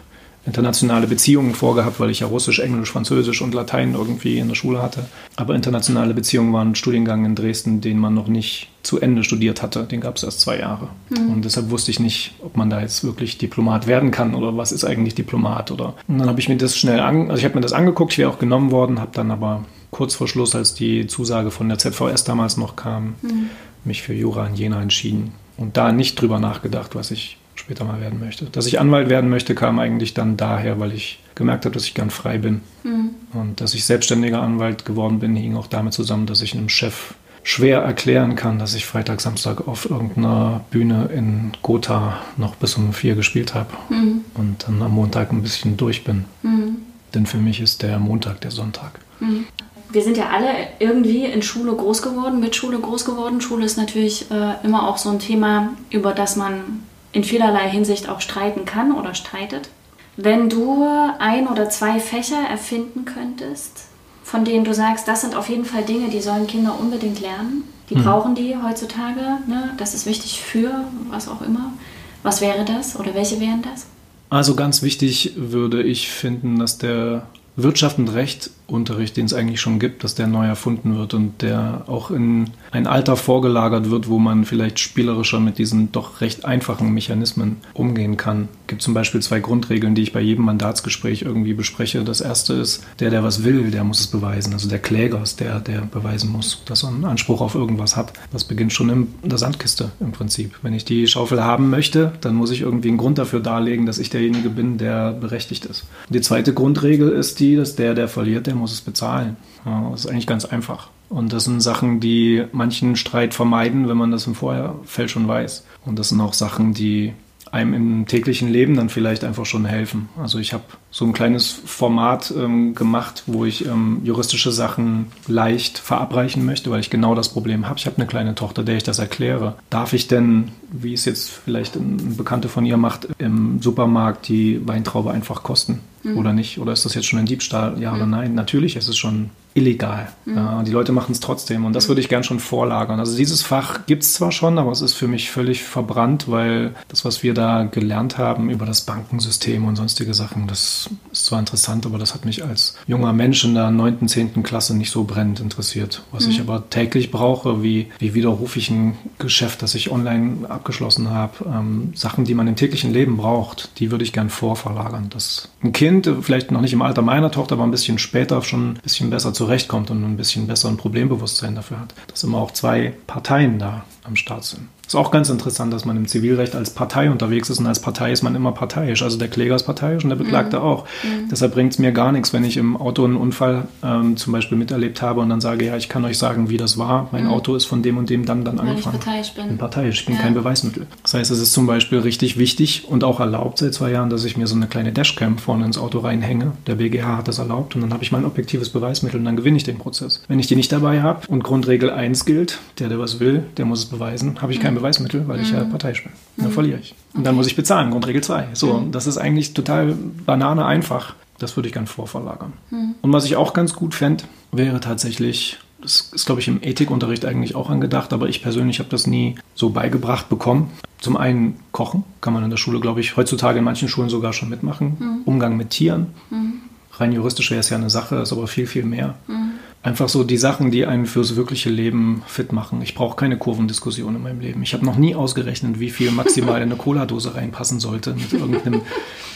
internationale 0.45 1.07
Beziehungen 1.07 1.53
vorgehabt, 1.53 1.99
weil 1.99 2.09
ich 2.09 2.21
ja 2.21 2.27
Russisch, 2.27 2.59
Englisch, 2.59 2.91
Französisch 2.91 3.41
und 3.41 3.53
Latein 3.53 3.93
irgendwie 3.93 4.39
in 4.39 4.47
der 4.47 4.55
Schule 4.55 4.81
hatte. 4.81 5.05
Aber 5.35 5.53
internationale 5.53 6.13
Beziehungen 6.13 6.53
waren 6.53 6.71
ein 6.71 6.75
Studiengang 6.75 7.25
in 7.25 7.35
Dresden, 7.35 7.81
den 7.81 7.99
man 7.99 8.13
noch 8.13 8.27
nicht 8.27 8.69
zu 8.81 8.99
Ende 8.99 9.23
studiert 9.23 9.61
hatte. 9.61 9.83
Den 9.83 10.01
gab 10.01 10.15
es 10.15 10.23
erst 10.23 10.41
zwei 10.41 10.59
Jahre. 10.59 10.87
Mhm. 11.09 11.33
Und 11.33 11.45
deshalb 11.45 11.69
wusste 11.69 11.91
ich 11.91 11.99
nicht, 11.99 12.33
ob 12.39 12.55
man 12.55 12.69
da 12.69 12.81
jetzt 12.81 13.03
wirklich 13.03 13.37
Diplomat 13.37 13.85
werden 13.85 14.11
kann 14.11 14.33
oder 14.33 14.55
was 14.55 14.71
ist 14.71 14.85
eigentlich 14.85 15.15
Diplomat. 15.15 15.71
Oder 15.71 15.95
und 16.07 16.17
dann 16.17 16.29
habe 16.29 16.39
ich 16.39 16.47
mir 16.47 16.57
das 16.57 16.77
schnell 16.77 16.99
an, 16.99 17.29
also 17.29 17.39
ich 17.39 17.45
habe 17.45 17.55
mir 17.55 17.61
das 17.61 17.73
angeguckt, 17.73 18.13
ich 18.13 18.19
wäre 18.19 18.29
auch 18.29 18.39
genommen 18.39 18.71
worden, 18.71 18.99
habe 18.99 19.11
dann 19.13 19.31
aber 19.31 19.65
kurz 19.91 20.15
vor 20.15 20.27
Schluss, 20.27 20.55
als 20.55 20.73
die 20.73 21.07
Zusage 21.07 21.51
von 21.51 21.67
der 21.67 21.77
ZVS 21.77 22.23
damals 22.23 22.57
noch 22.57 22.75
kam, 22.75 23.15
mhm. 23.21 23.49
mich 23.83 24.01
für 24.01 24.13
Jura 24.13 24.47
in 24.47 24.55
Jena 24.55 24.81
entschieden 24.81 25.33
und 25.57 25.75
da 25.77 25.91
nicht 25.91 26.19
drüber 26.19 26.39
nachgedacht, 26.39 26.95
was 26.95 27.11
ich 27.11 27.38
später 27.59 27.85
mal 27.85 28.01
werden 28.01 28.19
möchte. 28.19 28.45
Dass 28.45 28.65
ich 28.65 28.79
Anwalt 28.79 29.09
werden 29.09 29.29
möchte, 29.29 29.53
kam 29.55 29.79
eigentlich 29.79 30.13
dann 30.13 30.37
daher, 30.37 30.79
weil 30.79 30.93
ich 30.93 31.19
gemerkt 31.35 31.65
habe, 31.65 31.73
dass 31.73 31.85
ich 31.85 31.93
gern 31.93 32.09
frei 32.09 32.37
bin. 32.37 32.61
Mhm. 32.83 33.09
Und 33.33 33.61
dass 33.61 33.73
ich 33.73 33.85
selbstständiger 33.85 34.41
Anwalt 34.41 34.85
geworden 34.85 35.19
bin, 35.19 35.35
hing 35.35 35.55
auch 35.55 35.67
damit 35.67 35.93
zusammen, 35.93 36.25
dass 36.25 36.41
ich 36.41 36.55
einem 36.55 36.69
Chef 36.69 37.13
schwer 37.43 37.79
erklären 37.79 38.35
kann, 38.35 38.59
dass 38.59 38.75
ich 38.75 38.85
Freitag, 38.85 39.21
Samstag 39.21 39.67
auf 39.67 39.89
irgendeiner 39.89 40.61
Bühne 40.71 41.09
in 41.13 41.51
Gotha 41.61 42.21
noch 42.37 42.55
bis 42.55 42.75
um 42.75 42.93
vier 42.93 43.15
gespielt 43.15 43.53
habe 43.55 43.69
mhm. 43.89 44.25
und 44.35 44.65
dann 44.67 44.81
am 44.81 44.93
Montag 44.93 45.31
ein 45.31 45.41
bisschen 45.41 45.77
durch 45.77 46.03
bin. 46.03 46.25
Mhm. 46.43 46.77
Denn 47.13 47.25
für 47.25 47.37
mich 47.37 47.59
ist 47.59 47.81
der 47.81 47.97
Montag 47.99 48.41
der 48.41 48.51
Sonntag. 48.51 48.99
Mhm. 49.19 49.45
Wir 49.91 50.03
sind 50.03 50.17
ja 50.17 50.29
alle 50.29 50.49
irgendwie 50.77 51.25
in 51.25 51.41
Schule 51.41 51.73
groß 51.73 52.03
geworden, 52.03 52.39
mit 52.39 52.55
Schule 52.55 52.77
groß 52.77 53.05
geworden. 53.05 53.41
Schule 53.41 53.65
ist 53.65 53.77
natürlich 53.77 54.29
äh, 54.29 54.53
immer 54.63 54.87
auch 54.87 54.99
so 54.99 55.09
ein 55.09 55.17
Thema, 55.17 55.71
über 55.89 56.13
das 56.13 56.35
man 56.35 56.83
in 57.11 57.23
vielerlei 57.23 57.69
Hinsicht 57.69 58.09
auch 58.09 58.21
streiten 58.21 58.65
kann 58.65 58.93
oder 58.93 59.13
streitet. 59.13 59.69
Wenn 60.15 60.49
du 60.49 60.85
ein 61.19 61.47
oder 61.47 61.69
zwei 61.69 61.99
Fächer 61.99 62.39
erfinden 62.49 63.05
könntest, 63.05 63.85
von 64.23 64.45
denen 64.45 64.65
du 64.65 64.73
sagst, 64.73 65.07
das 65.07 65.21
sind 65.21 65.35
auf 65.35 65.49
jeden 65.49 65.65
Fall 65.65 65.83
Dinge, 65.83 66.09
die 66.09 66.21
sollen 66.21 66.45
Kinder 66.45 66.77
unbedingt 66.79 67.21
lernen, 67.21 67.63
die 67.89 67.95
mhm. 67.95 68.03
brauchen 68.03 68.35
die 68.35 68.55
heutzutage, 68.55 69.21
ne? 69.47 69.73
das 69.77 69.93
ist 69.93 70.05
wichtig 70.05 70.41
für 70.41 70.83
was 71.09 71.27
auch 71.27 71.41
immer. 71.41 71.73
Was 72.21 72.41
wäre 72.41 72.65
das 72.65 72.99
oder 72.99 73.15
welche 73.15 73.39
wären 73.39 73.61
das? 73.61 73.87
Also 74.29 74.55
ganz 74.55 74.83
wichtig 74.83 75.33
würde 75.37 75.81
ich 75.81 76.09
finden, 76.09 76.59
dass 76.59 76.77
der 76.77 77.27
Wirtschaft 77.63 77.97
und 77.97 78.09
Recht 78.09 78.51
Unterricht, 78.71 79.17
den 79.17 79.25
es 79.25 79.33
eigentlich 79.33 79.61
schon 79.61 79.79
gibt, 79.79 80.03
dass 80.03 80.15
der 80.15 80.27
neu 80.27 80.45
erfunden 80.45 80.97
wird 80.97 81.13
und 81.13 81.41
der 81.41 81.83
auch 81.87 82.11
in 82.11 82.51
ein 82.71 82.87
Alter 82.87 83.15
vorgelagert 83.15 83.89
wird, 83.89 84.09
wo 84.09 84.19
man 84.19 84.45
vielleicht 84.45 84.79
spielerischer 84.79 85.39
mit 85.39 85.57
diesen 85.57 85.91
doch 85.91 86.21
recht 86.21 86.45
einfachen 86.45 86.93
Mechanismen 86.93 87.57
umgehen 87.73 88.17
kann. 88.17 88.47
Es 88.61 88.67
gibt 88.67 88.81
zum 88.81 88.93
Beispiel 88.93 89.21
zwei 89.21 89.39
Grundregeln, 89.39 89.95
die 89.95 90.03
ich 90.03 90.13
bei 90.13 90.21
jedem 90.21 90.45
Mandatsgespräch 90.45 91.23
irgendwie 91.23 91.53
bespreche. 91.53 92.03
Das 92.03 92.21
erste 92.21 92.53
ist, 92.53 92.83
der, 92.99 93.09
der 93.09 93.23
was 93.23 93.43
will, 93.43 93.71
der 93.71 93.83
muss 93.83 93.99
es 93.99 94.07
beweisen. 94.07 94.53
Also 94.53 94.69
der 94.69 94.79
Kläger 94.79 95.21
ist 95.21 95.39
der, 95.39 95.59
der 95.59 95.81
beweisen 95.81 96.31
muss, 96.31 96.61
dass 96.65 96.83
er 96.83 96.89
einen 96.89 97.05
Anspruch 97.05 97.41
auf 97.41 97.55
irgendwas 97.55 97.95
hat. 97.95 98.13
Das 98.31 98.43
beginnt 98.43 98.73
schon 98.73 98.89
in 98.89 99.07
der 99.23 99.37
Sandkiste 99.37 99.91
im 99.99 100.11
Prinzip. 100.11 100.59
Wenn 100.61 100.73
ich 100.73 100.85
die 100.85 101.07
Schaufel 101.07 101.43
haben 101.43 101.69
möchte, 101.69 102.13
dann 102.21 102.35
muss 102.35 102.51
ich 102.51 102.61
irgendwie 102.61 102.89
einen 102.89 102.97
Grund 102.97 103.17
dafür 103.17 103.39
darlegen, 103.39 103.85
dass 103.85 103.97
ich 103.97 104.09
derjenige 104.09 104.49
bin, 104.49 104.77
der 104.77 105.11
berechtigt 105.13 105.65
ist. 105.65 105.85
Die 106.09 106.21
zweite 106.21 106.53
Grundregel 106.53 107.09
ist 107.09 107.39
die, 107.39 107.48
dass 107.55 107.75
der, 107.75 107.93
der 107.93 108.07
verliert, 108.07 108.47
der 108.47 108.55
muss 108.55 108.71
es 108.71 108.81
bezahlen. 108.81 109.37
Ja, 109.65 109.89
das 109.91 110.01
ist 110.01 110.11
eigentlich 110.11 110.27
ganz 110.27 110.45
einfach. 110.45 110.89
Und 111.09 111.33
das 111.33 111.45
sind 111.45 111.61
Sachen, 111.61 111.99
die 111.99 112.45
manchen 112.51 112.95
Streit 112.95 113.33
vermeiden, 113.33 113.89
wenn 113.89 113.97
man 113.97 114.11
das 114.11 114.27
im 114.27 114.35
Vorfeld 114.35 115.09
schon 115.09 115.27
weiß. 115.27 115.65
Und 115.85 115.97
das 115.97 116.09
sind 116.09 116.21
auch 116.21 116.33
Sachen, 116.33 116.73
die 116.73 117.13
einem 117.51 117.73
im 117.73 118.07
täglichen 118.07 118.49
Leben 118.49 118.75
dann 118.75 118.89
vielleicht 118.89 119.23
einfach 119.23 119.45
schon 119.45 119.65
helfen. 119.65 120.09
Also 120.17 120.39
ich 120.39 120.53
habe 120.53 120.63
so 120.91 121.05
ein 121.05 121.13
kleines 121.13 121.51
Format 121.65 122.33
ähm, 122.35 122.75
gemacht, 122.75 123.23
wo 123.27 123.45
ich 123.45 123.65
ähm, 123.65 124.01
juristische 124.03 124.51
Sachen 124.51 125.07
leicht 125.27 125.77
verabreichen 125.77 126.45
möchte, 126.45 126.71
weil 126.71 126.79
ich 126.79 126.89
genau 126.89 127.15
das 127.15 127.29
Problem 127.29 127.67
habe. 127.67 127.79
Ich 127.79 127.85
habe 127.85 127.97
eine 127.97 128.07
kleine 128.07 128.35
Tochter, 128.35 128.63
der 128.63 128.77
ich 128.77 128.83
das 128.83 128.99
erkläre. 128.99 129.55
Darf 129.69 129.93
ich 129.93 130.07
denn, 130.07 130.49
wie 130.71 130.93
es 130.93 131.05
jetzt 131.05 131.29
vielleicht 131.29 131.75
eine 131.75 131.97
Bekannte 132.17 132.49
von 132.49 132.65
ihr 132.65 132.77
macht, 132.77 133.07
im 133.17 133.61
Supermarkt 133.61 134.27
die 134.27 134.65
Weintraube 134.67 135.11
einfach 135.11 135.43
kosten? 135.43 135.79
Mhm. 136.03 136.17
Oder 136.17 136.33
nicht? 136.33 136.59
Oder 136.59 136.73
ist 136.73 136.85
das 136.85 136.93
jetzt 136.93 137.05
schon 137.05 137.19
ein 137.19 137.25
Diebstahl? 137.25 137.81
Ja 137.81 137.91
mhm. 137.91 137.97
oder 137.97 138.05
nein? 138.05 138.35
Natürlich 138.35 138.75
ist 138.75 138.87
es 138.87 138.97
schon 138.97 139.29
illegal. 139.53 140.09
Mhm. 140.25 140.35
Ja, 140.35 140.63
die 140.63 140.71
Leute 140.71 140.91
machen 140.91 141.11
es 141.11 141.19
trotzdem 141.19 141.65
und 141.65 141.73
das 141.73 141.87
würde 141.87 142.01
ich 142.01 142.09
gern 142.09 142.23
schon 142.23 142.39
vorlagern. 142.39 142.99
Also 142.99 143.17
dieses 143.17 143.41
Fach 143.41 143.85
gibt 143.85 144.03
es 144.03 144.13
zwar 144.13 144.31
schon, 144.31 144.57
aber 144.57 144.71
es 144.71 144.81
ist 144.81 144.93
für 144.93 145.07
mich 145.07 145.31
völlig 145.31 145.63
verbrannt, 145.63 146.29
weil 146.29 146.75
das, 146.87 147.03
was 147.03 147.23
wir 147.23 147.33
da 147.33 147.63
gelernt 147.63 148.17
haben 148.17 148.49
über 148.49 148.65
das 148.65 148.81
Bankensystem 148.81 149.65
und 149.65 149.75
sonstige 149.75 150.13
Sachen, 150.13 150.47
das 150.47 150.89
ist 151.11 151.25
zwar 151.25 151.39
interessant, 151.39 151.85
aber 151.85 151.97
das 151.97 152.13
hat 152.13 152.25
mich 152.25 152.43
als 152.43 152.75
junger 152.87 153.13
Mensch 153.13 153.43
in 153.43 153.55
der 153.55 153.71
9., 153.71 154.07
10. 154.07 154.43
Klasse 154.43 154.75
nicht 154.75 154.91
so 154.91 155.03
brennend 155.03 155.39
interessiert. 155.39 156.03
Was 156.11 156.25
mhm. 156.25 156.31
ich 156.31 156.39
aber 156.41 156.69
täglich 156.69 157.11
brauche, 157.11 157.63
wie, 157.63 157.87
wie 157.99 158.13
widerrufe 158.13 158.59
ich 158.59 158.69
ein 158.69 158.97
Geschäft, 159.17 159.61
das 159.61 159.75
ich 159.75 159.91
online 159.91 160.49
abgeschlossen 160.49 161.09
habe, 161.09 161.33
ähm, 161.45 161.91
Sachen, 161.95 162.25
die 162.25 162.35
man 162.35 162.47
im 162.47 162.55
täglichen 162.55 162.93
Leben 162.93 163.17
braucht, 163.17 163.71
die 163.79 163.91
würde 163.91 164.03
ich 164.03 164.13
gern 164.13 164.29
vorverlagern. 164.29 165.09
Dass 165.09 165.49
ein 165.63 165.73
Kind, 165.73 166.09
vielleicht 166.21 166.51
noch 166.51 166.61
nicht 166.61 166.73
im 166.73 166.81
Alter 166.81 167.01
meiner 167.01 167.31
Tochter, 167.31 167.55
aber 167.55 167.63
ein 167.63 167.71
bisschen 167.71 167.99
später 167.99 168.41
schon 168.41 168.71
ein 168.71 168.79
bisschen 168.83 169.09
besser 169.09 169.33
zurechtkommt 169.39 169.89
und 169.89 170.03
ein 170.03 170.17
bisschen 170.17 170.47
besseren 170.47 170.75
Problembewusstsein 170.75 171.55
dafür 171.55 171.79
hat, 171.79 171.93
dass 172.07 172.25
immer 172.25 172.39
auch 172.39 172.51
zwei 172.51 172.93
Parteien 173.07 173.57
da 173.57 173.85
am 174.03 174.17
Start 174.17 174.43
sind. 174.43 174.67
Ist 174.89 174.95
auch 174.95 175.11
ganz 175.11 175.29
interessant, 175.29 175.71
dass 175.71 175.85
man 175.85 175.97
im 175.97 176.07
Zivilrecht 176.07 176.55
als 176.55 176.71
Partei 176.71 177.11
unterwegs 177.11 177.51
ist 177.51 177.59
und 177.59 177.67
als 177.67 177.79
Partei 177.79 178.11
ist 178.11 178.23
man 178.23 178.33
immer 178.33 178.53
parteiisch. 178.53 179.03
Also 179.03 179.19
der 179.19 179.27
Kläger 179.27 179.55
ist 179.55 179.61
parteiisch 179.61 180.03
und 180.03 180.09
der 180.09 180.15
Beklagte 180.15 180.57
mhm. 180.57 180.63
auch. 180.63 180.85
Mhm. 181.03 181.29
Deshalb 181.29 181.53
bringt 181.53 181.73
es 181.73 181.77
mir 181.77 181.91
gar 181.91 182.11
nichts, 182.11 182.33
wenn 182.33 182.43
ich 182.43 182.57
im 182.57 182.75
Auto 182.75 183.05
einen 183.05 183.15
Unfall 183.15 183.67
ähm, 183.83 184.17
zum 184.17 184.33
Beispiel 184.33 184.57
miterlebt 184.57 185.03
habe 185.03 185.21
und 185.21 185.29
dann 185.29 185.41
sage, 185.41 185.63
ja, 185.63 185.77
ich 185.77 185.89
kann 185.89 186.05
euch 186.05 186.17
sagen, 186.17 186.49
wie 186.49 186.57
das 186.57 186.79
war. 186.79 187.07
Mein 187.11 187.25
mhm. 187.25 187.29
Auto 187.29 187.53
ist 187.53 187.65
von 187.65 187.83
dem 187.83 187.99
und 187.99 188.09
dem 188.09 188.25
dann, 188.25 188.43
dann 188.43 188.57
Weil 188.57 188.69
angefangen. 188.69 188.95
Ich 188.95 189.05
parteiisch 189.05 189.33
bin. 189.35 189.43
Ich 189.43 189.49
bin 189.49 189.57
parteiisch, 189.59 189.99
ich 189.99 190.05
bin 190.07 190.15
ja. 190.15 190.21
kein 190.21 190.33
Beweismittel. 190.33 190.87
Das 191.03 191.13
heißt, 191.13 191.29
es 191.29 191.39
ist 191.39 191.53
zum 191.53 191.67
Beispiel 191.67 191.99
richtig 191.99 192.39
wichtig 192.39 192.85
und 192.87 193.03
auch 193.03 193.19
erlaubt 193.19 193.59
seit 193.59 193.75
zwei 193.75 193.91
Jahren, 193.91 194.09
dass 194.09 194.25
ich 194.25 194.37
mir 194.37 194.47
so 194.47 194.55
eine 194.55 194.65
kleine 194.65 194.91
Dashcam 194.91 195.37
vorne 195.37 195.65
ins 195.65 195.77
Auto 195.77 195.99
reinhänge. 195.99 196.53
Der 196.65 196.73
BGH 196.73 197.17
hat 197.17 197.27
das 197.27 197.37
erlaubt 197.37 197.75
und 197.75 197.81
dann 197.81 197.93
habe 197.93 198.03
ich 198.03 198.11
mein 198.11 198.25
objektives 198.25 198.69
Beweismittel 198.69 199.19
und 199.19 199.25
dann 199.25 199.35
gewinne 199.35 199.57
ich 199.57 199.65
den 199.65 199.77
Prozess. 199.77 200.23
Wenn 200.27 200.39
ich 200.39 200.47
die 200.47 200.55
nicht 200.55 200.71
dabei 200.71 201.03
habe 201.03 201.27
und 201.27 201.43
Grundregel 201.43 201.91
1 201.91 202.25
gilt, 202.25 202.57
der, 202.79 202.89
der 202.89 202.97
was 202.97 203.19
will, 203.19 203.43
der 203.57 203.65
muss 203.65 203.77
es 203.81 203.85
beweisen, 203.85 204.41
habe 204.41 204.51
ich 204.51 204.59
kein. 204.59 204.78
Beweismittel, 204.79 205.27
weil 205.27 205.41
ich 205.41 205.51
ja 205.51 205.63
mhm. 205.63 205.69
parteiisch 205.69 206.03
bin. 206.03 206.11
Dann 206.37 206.47
mhm. 206.47 206.51
verliere 206.51 206.79
ich. 206.79 206.95
Und 207.13 207.25
dann 207.25 207.35
muss 207.35 207.47
ich 207.47 207.55
bezahlen, 207.55 207.91
Grundregel 207.91 208.23
2. 208.23 208.49
So, 208.53 208.73
mhm. 208.73 208.91
das 208.91 209.07
ist 209.07 209.17
eigentlich 209.17 209.53
total 209.53 209.95
banane 210.25 210.65
einfach. 210.65 211.15
Das 211.37 211.55
würde 211.55 211.69
ich 211.69 211.73
ganz 211.73 211.91
vorverlagern. 211.91 212.53
Mhm. 212.69 212.95
Und 213.01 213.13
was 213.13 213.25
ich 213.25 213.35
auch 213.35 213.53
ganz 213.53 213.73
gut 213.73 213.95
fände, 213.95 214.25
wäre 214.51 214.79
tatsächlich, 214.79 215.57
das 215.81 216.11
ist, 216.13 216.25
glaube 216.25 216.41
ich, 216.41 216.47
im 216.47 216.61
Ethikunterricht 216.61 217.25
eigentlich 217.25 217.55
auch 217.55 217.69
angedacht, 217.69 218.11
aber 218.13 218.27
ich 218.27 218.41
persönlich 218.41 218.79
habe 218.79 218.89
das 218.89 219.07
nie 219.07 219.35
so 219.55 219.69
beigebracht 219.69 220.29
bekommen. 220.29 220.71
Zum 220.99 221.15
einen 221.15 221.57
Kochen, 221.71 222.03
kann 222.19 222.33
man 222.33 222.43
in 222.43 222.49
der 222.49 222.57
Schule, 222.57 222.81
glaube 222.81 222.99
ich, 222.99 223.15
heutzutage 223.15 223.59
in 223.59 223.63
manchen 223.63 223.87
Schulen 223.87 224.09
sogar 224.09 224.33
schon 224.33 224.49
mitmachen. 224.49 224.97
Mhm. 224.99 225.21
Umgang 225.25 225.55
mit 225.55 225.69
Tieren. 225.69 226.07
Mhm. 226.29 226.53
Rein 226.91 227.13
juristisch 227.13 227.51
wäre 227.51 227.61
es 227.61 227.69
ja 227.69 227.77
eine 227.77 227.89
Sache, 227.89 228.17
ist 228.17 228.33
aber 228.33 228.47
viel, 228.47 228.67
viel 228.67 228.83
mehr. 228.83 229.15
Mhm. 229.27 229.38
Einfach 229.81 230.09
so 230.09 230.25
die 230.25 230.37
Sachen, 230.37 230.71
die 230.71 230.85
einen 230.85 231.05
fürs 231.05 231.37
wirkliche 231.37 231.69
Leben 231.69 232.21
fit 232.27 232.51
machen. 232.51 232.81
Ich 232.81 232.95
brauche 232.95 233.15
keine 233.15 233.37
Kurvendiskussion 233.37 234.13
in 234.13 234.21
meinem 234.21 234.41
Leben. 234.41 234.61
Ich 234.61 234.73
habe 234.73 234.85
noch 234.85 234.97
nie 234.97 235.15
ausgerechnet, 235.15 235.79
wie 235.79 235.89
viel 235.89 236.11
maximal 236.11 236.57
in 236.57 236.63
eine 236.63 236.75
Cola-Dose 236.75 237.35
reinpassen 237.35 237.79
sollte 237.79 238.13
mit 238.13 238.33
irgendeinem 238.33 238.81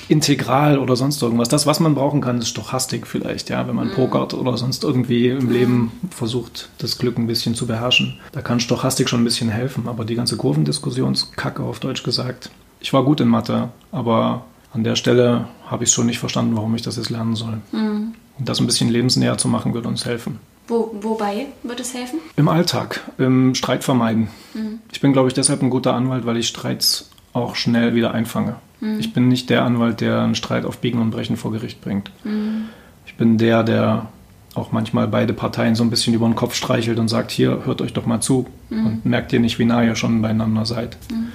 Integral 0.09 0.79
oder 0.79 0.97
sonst 0.97 1.21
irgendwas. 1.21 1.47
Das, 1.47 1.65
was 1.65 1.79
man 1.79 1.95
brauchen 1.95 2.19
kann, 2.19 2.39
ist 2.39 2.49
Stochastik 2.49 3.07
vielleicht, 3.07 3.49
ja, 3.49 3.65
wenn 3.69 3.75
man 3.75 3.87
mhm. 3.87 3.93
pokert 3.93 4.33
oder 4.33 4.57
sonst 4.57 4.83
irgendwie 4.83 5.29
im 5.29 5.49
Leben 5.49 5.93
versucht, 6.09 6.69
das 6.77 6.97
Glück 6.97 7.17
ein 7.17 7.27
bisschen 7.27 7.55
zu 7.55 7.65
beherrschen. 7.65 8.19
Da 8.33 8.41
kann 8.41 8.59
Stochastik 8.59 9.07
schon 9.07 9.21
ein 9.21 9.25
bisschen 9.25 9.49
helfen. 9.49 9.87
Aber 9.87 10.03
die 10.03 10.15
ganze 10.15 10.35
Kurvendiskussionskacke 10.35 11.63
auf 11.63 11.79
Deutsch 11.79 12.03
gesagt. 12.03 12.49
Ich 12.81 12.91
war 12.91 13.05
gut 13.05 13.21
in 13.21 13.29
Mathe, 13.29 13.69
aber 13.93 14.43
an 14.73 14.83
der 14.83 14.97
Stelle 14.97 15.47
habe 15.67 15.85
ich 15.85 15.91
schon 15.91 16.07
nicht 16.07 16.19
verstanden, 16.19 16.57
warum 16.57 16.75
ich 16.75 16.81
das 16.81 16.97
jetzt 16.97 17.09
lernen 17.09 17.35
soll. 17.35 17.61
Mhm. 17.71 18.15
Und 18.39 18.49
das 18.49 18.59
ein 18.59 18.65
bisschen 18.65 18.89
lebensnäher 18.89 19.37
zu 19.37 19.47
machen, 19.47 19.73
würde 19.73 19.87
uns 19.87 20.05
helfen. 20.05 20.39
Wo, 20.67 20.95
wobei 21.01 21.47
würde 21.61 21.81
es 21.81 21.93
helfen? 21.93 22.19
Im 22.35 22.47
Alltag, 22.47 23.01
im 23.17 23.53
Streit 23.53 23.83
vermeiden. 23.83 24.29
Mhm. 24.53 24.79
Ich 24.91 25.01
bin, 25.01 25.13
glaube 25.13 25.27
ich, 25.27 25.33
deshalb 25.33 25.61
ein 25.61 25.69
guter 25.69 25.93
Anwalt, 25.93 26.25
weil 26.25 26.37
ich 26.37 26.47
Streits 26.47 27.09
auch 27.33 27.55
schnell 27.55 27.95
wieder 27.95 28.13
einfange. 28.13 28.55
Mhm. 28.79 28.99
Ich 28.99 29.13
bin 29.13 29.27
nicht 29.27 29.49
der 29.49 29.63
Anwalt, 29.63 30.01
der 30.01 30.21
einen 30.21 30.35
Streit 30.35 30.65
auf 30.65 30.77
Biegen 30.77 31.01
und 31.01 31.11
Brechen 31.11 31.35
vor 31.35 31.51
Gericht 31.51 31.81
bringt. 31.81 32.11
Mhm. 32.23 32.69
Ich 33.05 33.15
bin 33.15 33.37
der, 33.37 33.63
der 33.63 34.07
auch 34.55 34.71
manchmal 34.71 35.07
beide 35.07 35.33
Parteien 35.33 35.75
so 35.75 35.83
ein 35.83 35.89
bisschen 35.89 36.13
über 36.13 36.27
den 36.27 36.35
Kopf 36.35 36.55
streichelt 36.55 36.99
und 36.99 37.07
sagt, 37.07 37.31
hier, 37.31 37.65
hört 37.65 37.81
euch 37.81 37.93
doch 37.93 38.05
mal 38.05 38.21
zu 38.21 38.47
mhm. 38.69 38.85
und 38.85 39.05
merkt 39.05 39.33
ihr 39.33 39.39
nicht, 39.39 39.59
wie 39.59 39.65
nah 39.65 39.83
ihr 39.83 39.95
schon 39.95 40.21
beieinander 40.21 40.65
seid. 40.65 40.97
Mhm. 41.11 41.27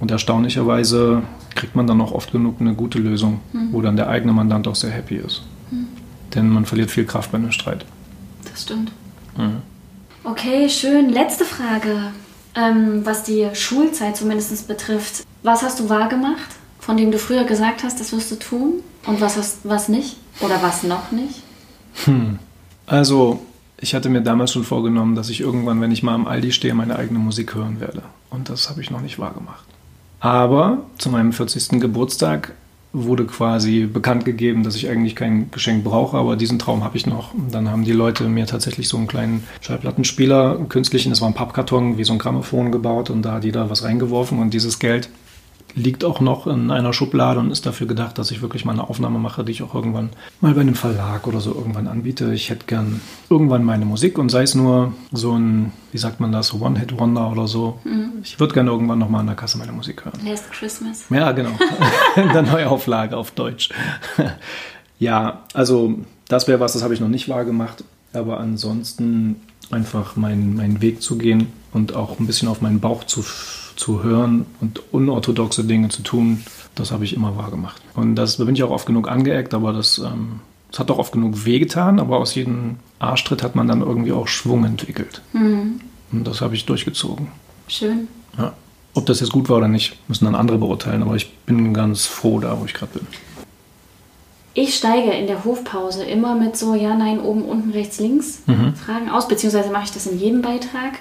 Und 0.00 0.10
erstaunlicherweise 0.10 1.22
kriegt 1.54 1.74
man 1.74 1.86
dann 1.86 2.00
auch 2.00 2.12
oft 2.12 2.30
genug 2.30 2.60
eine 2.60 2.74
gute 2.74 2.98
Lösung, 2.98 3.40
mhm. 3.52 3.72
wo 3.72 3.82
dann 3.82 3.96
der 3.96 4.08
eigene 4.08 4.32
Mandant 4.32 4.68
auch 4.68 4.76
sehr 4.76 4.90
happy 4.90 5.16
ist. 5.16 5.42
Denn 6.34 6.48
man 6.48 6.66
verliert 6.66 6.90
viel 6.90 7.06
Kraft 7.06 7.32
bei 7.32 7.38
einem 7.38 7.52
Streit. 7.52 7.84
Das 8.50 8.62
stimmt. 8.62 8.92
Mhm. 9.36 9.62
Okay, 10.24 10.68
schön. 10.68 11.10
Letzte 11.10 11.44
Frage, 11.44 12.12
ähm, 12.54 13.04
was 13.04 13.22
die 13.22 13.48
Schulzeit 13.54 14.16
zumindest 14.16 14.68
betrifft. 14.68 15.24
Was 15.42 15.62
hast 15.62 15.80
du 15.80 15.88
wahrgemacht, 15.88 16.56
von 16.80 16.96
dem 16.96 17.10
du 17.10 17.18
früher 17.18 17.44
gesagt 17.44 17.82
hast, 17.82 18.00
das 18.00 18.12
wirst 18.12 18.30
du 18.30 18.36
tun? 18.36 18.74
Und 19.06 19.20
was, 19.20 19.36
hast, 19.36 19.58
was 19.64 19.88
nicht? 19.88 20.16
Oder 20.40 20.60
was 20.62 20.82
noch 20.82 21.12
nicht? 21.12 21.42
Hm. 22.04 22.38
Also, 22.86 23.40
ich 23.80 23.94
hatte 23.94 24.08
mir 24.08 24.20
damals 24.20 24.52
schon 24.52 24.64
vorgenommen, 24.64 25.14
dass 25.14 25.30
ich 25.30 25.40
irgendwann, 25.40 25.80
wenn 25.80 25.92
ich 25.92 26.02
mal 26.02 26.14
am 26.14 26.26
Aldi 26.26 26.52
stehe, 26.52 26.74
meine 26.74 26.96
eigene 26.96 27.18
Musik 27.18 27.54
hören 27.54 27.80
werde. 27.80 28.02
Und 28.30 28.48
das 28.48 28.68
habe 28.68 28.80
ich 28.80 28.90
noch 28.90 29.00
nicht 29.00 29.18
wahrgemacht. 29.18 29.64
Aber 30.20 30.78
zu 30.98 31.10
meinem 31.10 31.32
40. 31.32 31.80
Geburtstag 31.80 32.54
wurde 33.04 33.24
quasi 33.24 33.86
bekannt 33.86 34.24
gegeben, 34.24 34.62
dass 34.62 34.76
ich 34.76 34.88
eigentlich 34.88 35.16
kein 35.16 35.50
Geschenk 35.50 35.84
brauche, 35.84 36.16
aber 36.16 36.36
diesen 36.36 36.58
Traum 36.58 36.84
habe 36.84 36.96
ich 36.96 37.06
noch. 37.06 37.34
Und 37.34 37.54
dann 37.54 37.70
haben 37.70 37.84
die 37.84 37.92
Leute 37.92 38.24
mir 38.24 38.46
tatsächlich 38.46 38.88
so 38.88 38.96
einen 38.96 39.06
kleinen 39.06 39.44
Schallplattenspieler, 39.60 40.58
künstlichen, 40.68 41.10
das 41.10 41.20
war 41.20 41.28
ein 41.28 41.34
Pappkarton, 41.34 41.98
wie 41.98 42.04
so 42.04 42.12
ein 42.12 42.18
Grammophon 42.18 42.72
gebaut 42.72 43.10
und 43.10 43.22
da 43.22 43.32
hat 43.32 43.44
da 43.52 43.70
was 43.70 43.84
reingeworfen 43.84 44.38
und 44.38 44.54
dieses 44.54 44.78
Geld 44.78 45.08
liegt 45.78 46.04
auch 46.04 46.20
noch 46.20 46.46
in 46.46 46.70
einer 46.70 46.92
Schublade 46.92 47.40
und 47.40 47.50
ist 47.50 47.64
dafür 47.64 47.86
gedacht, 47.86 48.18
dass 48.18 48.30
ich 48.30 48.42
wirklich 48.42 48.64
mal 48.64 48.72
eine 48.72 48.88
Aufnahme 48.88 49.18
mache, 49.18 49.44
die 49.44 49.52
ich 49.52 49.62
auch 49.62 49.74
irgendwann 49.74 50.10
mal 50.40 50.54
bei 50.54 50.60
einem 50.60 50.74
Verlag 50.74 51.26
oder 51.26 51.40
so 51.40 51.54
irgendwann 51.54 51.86
anbiete. 51.86 52.32
Ich 52.34 52.50
hätte 52.50 52.66
gern 52.66 53.00
irgendwann 53.30 53.64
meine 53.64 53.84
Musik 53.84 54.18
und 54.18 54.28
sei 54.28 54.42
es 54.42 54.54
nur 54.54 54.92
so 55.12 55.32
ein, 55.32 55.72
wie 55.92 55.98
sagt 55.98 56.20
man 56.20 56.32
das, 56.32 56.52
One-Hit-Wonder 56.52 57.30
oder 57.30 57.46
so. 57.46 57.78
Mhm. 57.84 58.12
Ich 58.22 58.38
würde 58.38 58.54
gerne 58.54 58.70
irgendwann 58.70 58.98
noch 58.98 59.08
mal 59.08 59.20
an 59.20 59.26
der 59.26 59.36
Kasse 59.36 59.58
meine 59.58 59.72
Musik 59.72 60.04
hören. 60.04 60.18
Last 60.24 60.50
Christmas. 60.52 61.04
Ja, 61.10 61.32
genau. 61.32 61.50
in 62.16 62.28
der 62.28 62.42
Neuauflage 62.42 63.16
auf 63.16 63.30
Deutsch. 63.30 63.70
ja, 64.98 65.44
also 65.54 65.98
das 66.28 66.48
wäre 66.48 66.60
was, 66.60 66.74
das 66.74 66.82
habe 66.82 66.94
ich 66.94 67.00
noch 67.00 67.08
nicht 67.08 67.28
wahr 67.28 67.44
gemacht. 67.44 67.84
Aber 68.12 68.40
ansonsten 68.40 69.36
einfach 69.70 70.16
meinen, 70.16 70.56
meinen 70.56 70.80
Weg 70.80 71.02
zu 71.02 71.18
gehen 71.18 71.48
und 71.72 71.94
auch 71.94 72.18
ein 72.18 72.26
bisschen 72.26 72.48
auf 72.48 72.60
meinen 72.60 72.80
Bauch 72.80 73.04
zu 73.04 73.22
zu 73.78 74.02
hören 74.02 74.44
und 74.60 74.82
unorthodoxe 74.92 75.64
Dinge 75.64 75.88
zu 75.88 76.02
tun, 76.02 76.44
das 76.74 76.90
habe 76.90 77.04
ich 77.04 77.14
immer 77.14 77.36
wahrgemacht. 77.36 77.80
Und 77.94 78.16
das, 78.16 78.36
da 78.36 78.44
bin 78.44 78.54
ich 78.54 78.62
auch 78.62 78.70
oft 78.70 78.86
genug 78.86 79.08
angeeckt, 79.08 79.54
aber 79.54 79.72
das, 79.72 79.98
ähm, 79.98 80.40
das 80.70 80.80
hat 80.80 80.90
auch 80.90 80.98
oft 80.98 81.12
genug 81.12 81.44
wehgetan, 81.44 82.00
aber 82.00 82.18
aus 82.18 82.34
jedem 82.34 82.76
Arschtritt 82.98 83.42
hat 83.42 83.54
man 83.54 83.68
dann 83.68 83.80
irgendwie 83.80 84.12
auch 84.12 84.28
Schwung 84.28 84.64
entwickelt. 84.64 85.22
Mhm. 85.32 85.80
Und 86.10 86.26
das 86.26 86.40
habe 86.40 86.54
ich 86.54 86.66
durchgezogen. 86.66 87.28
Schön. 87.68 88.08
Ja. 88.36 88.52
Ob 88.94 89.06
das 89.06 89.20
jetzt 89.20 89.30
gut 89.30 89.48
war 89.48 89.58
oder 89.58 89.68
nicht, 89.68 89.96
müssen 90.08 90.24
dann 90.24 90.34
andere 90.34 90.58
beurteilen, 90.58 91.02
aber 91.02 91.14
ich 91.14 91.32
bin 91.46 91.72
ganz 91.72 92.06
froh 92.06 92.40
da, 92.40 92.58
wo 92.60 92.64
ich 92.64 92.74
gerade 92.74 92.98
bin. 92.98 93.06
Ich 94.54 94.74
steige 94.74 95.12
in 95.12 95.28
der 95.28 95.44
Hofpause 95.44 96.02
immer 96.02 96.34
mit 96.34 96.56
so 96.56 96.74
Ja, 96.74 96.96
Nein, 96.96 97.20
oben, 97.20 97.42
unten, 97.42 97.70
rechts, 97.70 98.00
links 98.00 98.42
mhm. 98.46 98.74
Fragen 98.74 99.08
aus, 99.08 99.28
beziehungsweise 99.28 99.70
mache 99.70 99.84
ich 99.84 99.92
das 99.92 100.06
in 100.06 100.18
jedem 100.18 100.42
Beitrag. 100.42 100.94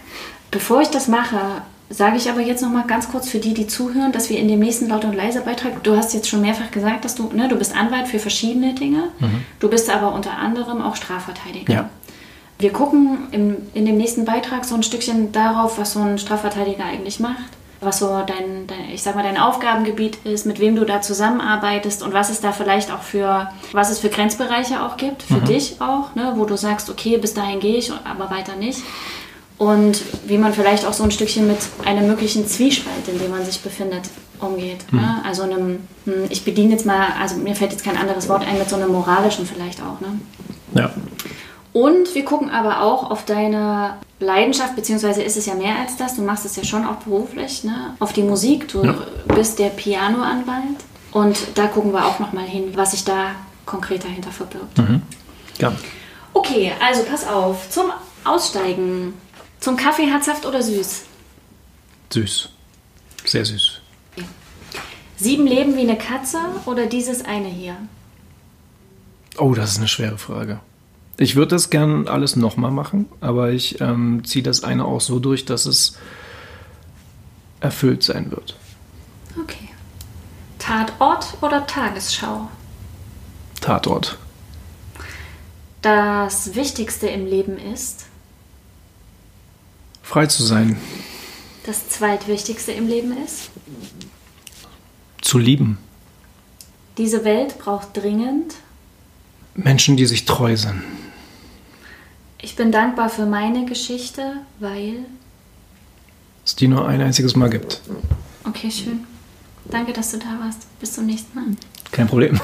Bevor 0.52 0.82
ich 0.82 0.90
das 0.90 1.08
mache, 1.08 1.40
Sage 1.90 2.18
ich 2.18 2.30
aber 2.30 2.42
jetzt 2.42 2.62
noch 2.62 2.70
mal 2.70 2.86
ganz 2.86 3.10
kurz 3.10 3.30
für 3.30 3.40
die, 3.40 3.54
die 3.54 3.66
zuhören, 3.66 4.12
dass 4.12 4.30
wir 4.30 4.38
in 4.38 4.50
dem 4.50 4.60
nächsten 4.60 4.90
Laut- 4.90 5.06
und 5.06 5.16
Leise-Beitrag, 5.16 5.84
du 5.84 5.96
hast 5.96 6.14
jetzt 6.14 6.28
schon 6.28 6.42
mehrfach 6.42 6.70
gesagt, 6.70 7.06
dass 7.06 7.16
du, 7.16 7.30
ne, 7.34 7.48
du 7.48 7.56
bist 7.56 7.76
Anwalt 7.76 8.08
für 8.08 8.20
verschiedene 8.20 8.74
Dinge, 8.74 9.04
mhm. 9.20 9.46
du 9.60 9.70
bist 9.70 9.90
aber 9.90 10.14
unter 10.14 10.38
anderem 10.38 10.82
auch 10.82 10.98
Strafverteidiger. 10.98 11.74
Ja. 11.74 11.90
Wir 12.60 12.74
gucken 12.74 13.28
im, 13.32 13.56
in 13.74 13.86
dem 13.86 13.96
nächsten 13.96 14.26
Beitrag 14.26 14.66
so 14.66 14.76
ein 14.76 14.84
Stückchen 14.84 15.32
darauf, 15.32 15.78
was 15.78 15.94
so 15.94 16.02
ein 16.02 16.18
Strafverteidiger 16.18 16.84
eigentlich 16.84 17.22
macht, 17.22 17.52
was 17.80 18.00
so 18.00 18.08
dein, 18.08 18.68
dein, 18.68 18.90
ich 18.94 19.02
sag 19.02 19.16
mal, 19.16 19.24
dein 19.24 19.38
Aufgabengebiet 19.38 20.18
ist, 20.26 20.46
mit 20.46 20.60
wem 20.60 20.76
du 20.76 20.84
da 20.84 21.02
zusammenarbeitest 21.02 22.04
und 22.04 22.12
was 22.14 22.30
es 22.30 22.42
da 22.42 22.52
vielleicht 22.52 22.92
auch 22.92 23.02
für, 23.02 23.50
was 23.72 23.92
es 23.92 24.00
für 24.00 24.10
Grenzbereiche 24.10 24.84
auch 24.84 24.98
gibt, 24.98 25.24
für 25.24 25.36
mhm. 25.36 25.46
dich 25.46 25.80
auch, 25.80 26.16
ne, 26.16 26.34
wo 26.36 26.44
du 26.44 26.58
sagst, 26.58 26.90
okay, 26.90 27.18
bis 27.18 27.34
dahin 27.34 27.62
gehe 27.62 27.78
ich, 27.78 27.94
aber 28.04 28.30
weiter 28.30 28.58
nicht 28.58 28.82
und 29.58 30.04
wie 30.28 30.38
man 30.38 30.54
vielleicht 30.54 30.86
auch 30.86 30.94
so 30.94 31.04
ein 31.04 31.12
Stückchen 31.12 31.48
mit 31.48 31.58
einem 31.86 32.08
möglichen 32.08 32.48
Zwiespalt, 32.48 33.08
in 33.08 33.20
dem 33.20 33.32
man 33.32 33.44
sich 33.44 33.62
befindet, 33.62 34.04
umgeht. 34.40 34.92
Mhm. 34.92 35.00
Ne? 35.00 35.22
Also 35.26 35.44
einem, 35.44 35.80
hm, 36.06 36.26
ich 36.30 36.46
bediene 36.46 36.74
jetzt 36.74 36.86
mal, 36.86 37.08
also 37.20 37.38
mir 37.38 37.56
fällt 37.56 37.72
jetzt 37.72 37.84
kein 37.84 37.98
anderes 37.98 38.30
Wort 38.30 38.46
ein, 38.46 38.58
mit 38.60 38.70
so 38.70 38.76
einem 38.76 38.92
moralischen 38.92 39.46
vielleicht 39.46 39.82
auch. 39.82 40.00
Ne? 40.00 40.20
Ja. 40.76 40.92
Und 41.74 42.14
wir 42.14 42.26
gucken 42.26 42.50
aber 42.50 42.82
auch 42.82 43.10
auf 43.10 43.26
deine 43.26 43.96
Leidenschaft, 44.20 44.76
beziehungsweise 44.76 45.22
ist 45.22 45.38
es 45.38 45.46
ja 45.46 45.56
mehr 45.56 45.78
als 45.80 45.98
das, 45.98 46.16
du 46.16 46.22
machst 46.22 46.46
es 46.46 46.56
ja 46.56 46.64
schon 46.64 46.86
auch 46.86 46.96
beruflich, 46.98 47.64
ne? 47.64 47.96
auf 48.00 48.14
die 48.14 48.24
Musik, 48.24 48.68
du 48.68 48.84
ja. 48.84 48.96
bist 49.28 49.60
der 49.60 49.70
Pianoanwalt 49.70 50.78
und 51.12 51.38
da 51.56 51.68
gucken 51.68 51.94
wir 51.94 52.06
auch 52.06 52.20
nochmal 52.20 52.46
hin, 52.46 52.72
was 52.76 52.92
sich 52.92 53.04
da 53.04 53.32
konkret 53.66 54.04
dahinter 54.04 54.32
verbirgt. 54.32 54.78
Mhm. 54.78 55.02
Ja. 55.60 55.72
Okay, 56.34 56.72
also 56.84 57.04
pass 57.04 57.28
auf, 57.28 57.70
zum 57.70 57.86
Aussteigen 58.24 59.14
zum 59.60 59.78
Kaffee 59.78 60.06
herzhaft 60.06 60.46
oder 60.46 60.62
süß? 60.62 61.04
Süß. 62.12 62.50
Sehr 63.26 63.46
süß. 63.46 63.82
Ja. 64.16 64.24
Sieben 65.18 65.48
Leben 65.48 65.76
wie 65.76 65.82
eine 65.82 65.98
Katze 65.98 66.40
oder 66.66 66.86
dieses 66.86 67.26
eine 67.26 67.48
hier? 67.50 67.76
Oh, 69.38 69.54
das 69.54 69.72
ist 69.72 69.78
eine 69.78 69.88
schwere 69.88 70.18
Frage. 70.18 70.60
Ich 71.18 71.36
würde 71.36 71.50
das 71.50 71.70
gern 71.70 72.08
alles 72.08 72.36
nochmal 72.36 72.72
machen, 72.72 73.08
aber 73.22 73.52
ich 73.52 73.82
ähm, 73.82 74.24
ziehe 74.24 74.44
das 74.44 74.64
eine 74.64 74.86
auch 74.86 75.02
so 75.02 75.20
durch, 75.20 75.46
dass 75.46 75.66
es 75.66 75.98
erfüllt 77.60 78.04
sein 78.04 78.30
wird. 78.32 78.56
Okay. 79.42 79.70
Tatort 80.60 81.38
oder 81.42 81.66
Tagesschau? 81.66 82.50
Tatort. 83.62 84.18
das 85.82 86.56
Wichtigste 86.56 87.08
im 87.08 87.26
Leben 87.26 87.58
ist? 87.58 88.07
Frei 90.08 90.26
zu 90.26 90.42
sein. 90.42 90.78
Das 91.66 91.90
Zweitwichtigste 91.90 92.72
im 92.72 92.88
Leben 92.88 93.14
ist? 93.26 93.50
Zu 95.20 95.38
lieben. 95.38 95.80
Diese 96.98 97.26
Welt 97.26 97.60
braucht 97.60 97.90
dringend 97.98 98.56
Menschen, 99.54 99.98
die 99.98 100.06
sich 100.06 100.24
treu 100.24 100.56
sind. 100.56 100.82
Ich 102.42 102.56
bin 102.56 102.72
dankbar 102.72 103.10
für 103.10 103.26
meine 103.26 103.66
Geschichte, 103.66 104.38
weil 104.60 105.00
es 106.46 106.56
die 106.56 106.70
nur 106.70 106.88
ein 106.88 107.02
einziges 107.02 107.36
Mal 107.36 107.50
gibt. 107.50 107.82
Okay, 108.46 108.72
schön. 108.72 109.06
Danke, 109.66 109.92
dass 109.92 110.12
du 110.12 110.20
da 110.20 110.40
warst. 110.40 110.68
Bis 110.80 110.94
zum 110.94 111.06
nächsten 111.06 111.38
Mal. 111.38 111.48
Kein 111.92 112.08
Problem. 112.08 112.40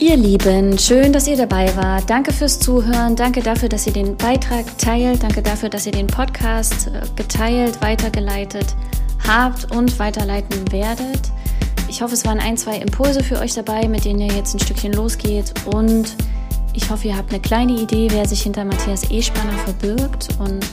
Ihr 0.00 0.16
Lieben, 0.16 0.76
schön, 0.76 1.12
dass 1.12 1.28
ihr 1.28 1.36
dabei 1.36 1.74
wart. 1.76 2.10
Danke 2.10 2.32
fürs 2.32 2.58
Zuhören. 2.58 3.14
Danke 3.14 3.40
dafür, 3.40 3.68
dass 3.68 3.86
ihr 3.86 3.92
den 3.92 4.16
Beitrag 4.16 4.66
teilt. 4.76 5.22
Danke 5.22 5.40
dafür, 5.40 5.68
dass 5.68 5.86
ihr 5.86 5.92
den 5.92 6.08
Podcast 6.08 6.88
äh, 6.88 7.00
geteilt, 7.14 7.80
weitergeleitet 7.80 8.74
habt 9.26 9.70
und 9.70 9.96
weiterleiten 10.00 10.70
werdet. 10.72 11.30
Ich 11.88 12.02
hoffe, 12.02 12.14
es 12.14 12.24
waren 12.24 12.40
ein, 12.40 12.56
zwei 12.56 12.78
Impulse 12.78 13.22
für 13.22 13.38
euch 13.38 13.54
dabei, 13.54 13.86
mit 13.86 14.04
denen 14.04 14.18
ihr 14.20 14.34
jetzt 14.34 14.54
ein 14.54 14.58
Stückchen 14.58 14.92
losgeht. 14.94 15.54
Und 15.66 16.16
ich 16.72 16.90
hoffe, 16.90 17.06
ihr 17.08 17.16
habt 17.16 17.30
eine 17.30 17.40
kleine 17.40 17.74
Idee, 17.74 18.08
wer 18.10 18.26
sich 18.26 18.42
hinter 18.42 18.64
Matthias 18.64 19.08
E-Spanner 19.12 19.56
verbirgt. 19.64 20.28
Und 20.40 20.66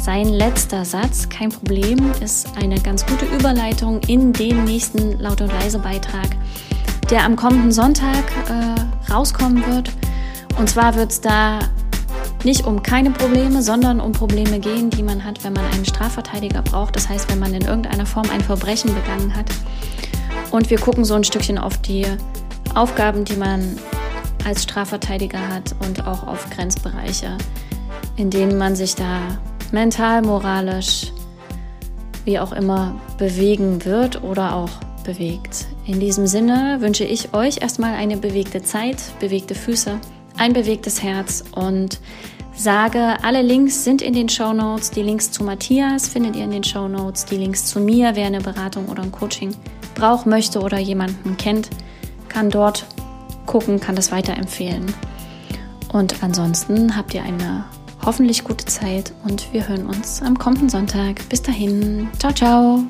sein 0.00 0.28
letzter 0.28 0.84
Satz, 0.84 1.28
kein 1.28 1.50
Problem, 1.50 2.12
ist 2.22 2.46
eine 2.56 2.80
ganz 2.80 3.04
gute 3.04 3.24
Überleitung 3.24 4.00
in 4.06 4.32
den 4.32 4.64
nächsten 4.64 5.18
Laut 5.18 5.40
und 5.40 5.48
Leise 5.48 5.80
Beitrag, 5.80 6.28
der 7.10 7.24
am 7.24 7.36
kommenden 7.36 7.72
Sonntag 7.72 8.24
äh, 8.48 9.10
rauskommen 9.12 9.66
wird. 9.66 9.90
Und 10.58 10.68
zwar 10.68 10.94
wird 10.94 11.12
es 11.12 11.20
da 11.20 11.58
nicht 12.44 12.66
um 12.66 12.82
keine 12.82 13.10
Probleme, 13.10 13.62
sondern 13.62 14.00
um 14.00 14.12
Probleme 14.12 14.58
gehen, 14.58 14.90
die 14.90 15.02
man 15.02 15.24
hat, 15.24 15.44
wenn 15.44 15.52
man 15.52 15.64
einen 15.72 15.84
Strafverteidiger 15.84 16.62
braucht. 16.62 16.96
Das 16.96 17.08
heißt, 17.08 17.30
wenn 17.30 17.38
man 17.38 17.54
in 17.54 17.62
irgendeiner 17.62 18.06
Form 18.06 18.28
ein 18.30 18.40
Verbrechen 18.40 18.94
begangen 18.94 19.34
hat. 19.34 19.46
Und 20.50 20.70
wir 20.70 20.78
gucken 20.78 21.04
so 21.04 21.14
ein 21.14 21.24
Stückchen 21.24 21.58
auf 21.58 21.78
die 21.78 22.06
Aufgaben, 22.74 23.24
die 23.24 23.36
man 23.36 23.78
als 24.44 24.64
Strafverteidiger 24.64 25.38
hat 25.48 25.74
und 25.86 26.06
auch 26.06 26.26
auf 26.26 26.50
Grenzbereiche, 26.50 27.38
in 28.16 28.30
denen 28.30 28.58
man 28.58 28.74
sich 28.74 28.94
da 28.94 29.20
mental, 29.70 30.22
moralisch, 30.22 31.12
wie 32.24 32.38
auch 32.38 32.52
immer 32.52 32.94
bewegen 33.18 33.84
wird 33.84 34.22
oder 34.22 34.54
auch 34.54 34.70
bewegt. 35.02 35.66
In 35.86 36.00
diesem 36.00 36.26
Sinne 36.26 36.78
wünsche 36.80 37.04
ich 37.04 37.34
euch 37.34 37.60
erstmal 37.60 37.94
eine 37.94 38.16
bewegte 38.16 38.62
Zeit, 38.62 38.98
bewegte 39.20 39.54
Füße, 39.54 39.98
ein 40.38 40.52
bewegtes 40.52 41.02
Herz 41.02 41.44
und 41.52 42.00
sage, 42.54 43.16
alle 43.22 43.42
Links 43.42 43.84
sind 43.84 44.02
in 44.02 44.12
den 44.12 44.28
Show 44.28 44.52
Notes. 44.52 44.90
Die 44.90 45.02
Links 45.02 45.30
zu 45.30 45.44
Matthias 45.44 46.08
findet 46.08 46.36
ihr 46.36 46.44
in 46.44 46.50
den 46.50 46.64
Show 46.64 46.88
Notes. 46.88 47.24
Die 47.24 47.36
Links 47.36 47.66
zu 47.66 47.80
mir, 47.80 48.12
wer 48.14 48.26
eine 48.26 48.40
Beratung 48.40 48.86
oder 48.86 49.02
ein 49.02 49.12
Coaching 49.12 49.54
braucht, 49.94 50.26
möchte 50.26 50.60
oder 50.60 50.78
jemanden 50.78 51.36
kennt, 51.36 51.70
kann 52.28 52.50
dort 52.50 52.86
gucken, 53.46 53.80
kann 53.80 53.96
das 53.96 54.12
weiterempfehlen. 54.12 54.94
Und 55.92 56.22
ansonsten 56.22 56.96
habt 56.96 57.14
ihr 57.14 57.22
eine 57.22 57.64
hoffentlich 58.04 58.44
gute 58.44 58.64
Zeit 58.64 59.12
und 59.24 59.52
wir 59.52 59.68
hören 59.68 59.86
uns 59.86 60.22
am 60.22 60.38
kommenden 60.38 60.68
Sonntag. 60.68 61.28
Bis 61.28 61.42
dahin, 61.42 62.08
ciao, 62.18 62.32
ciao. 62.32 62.84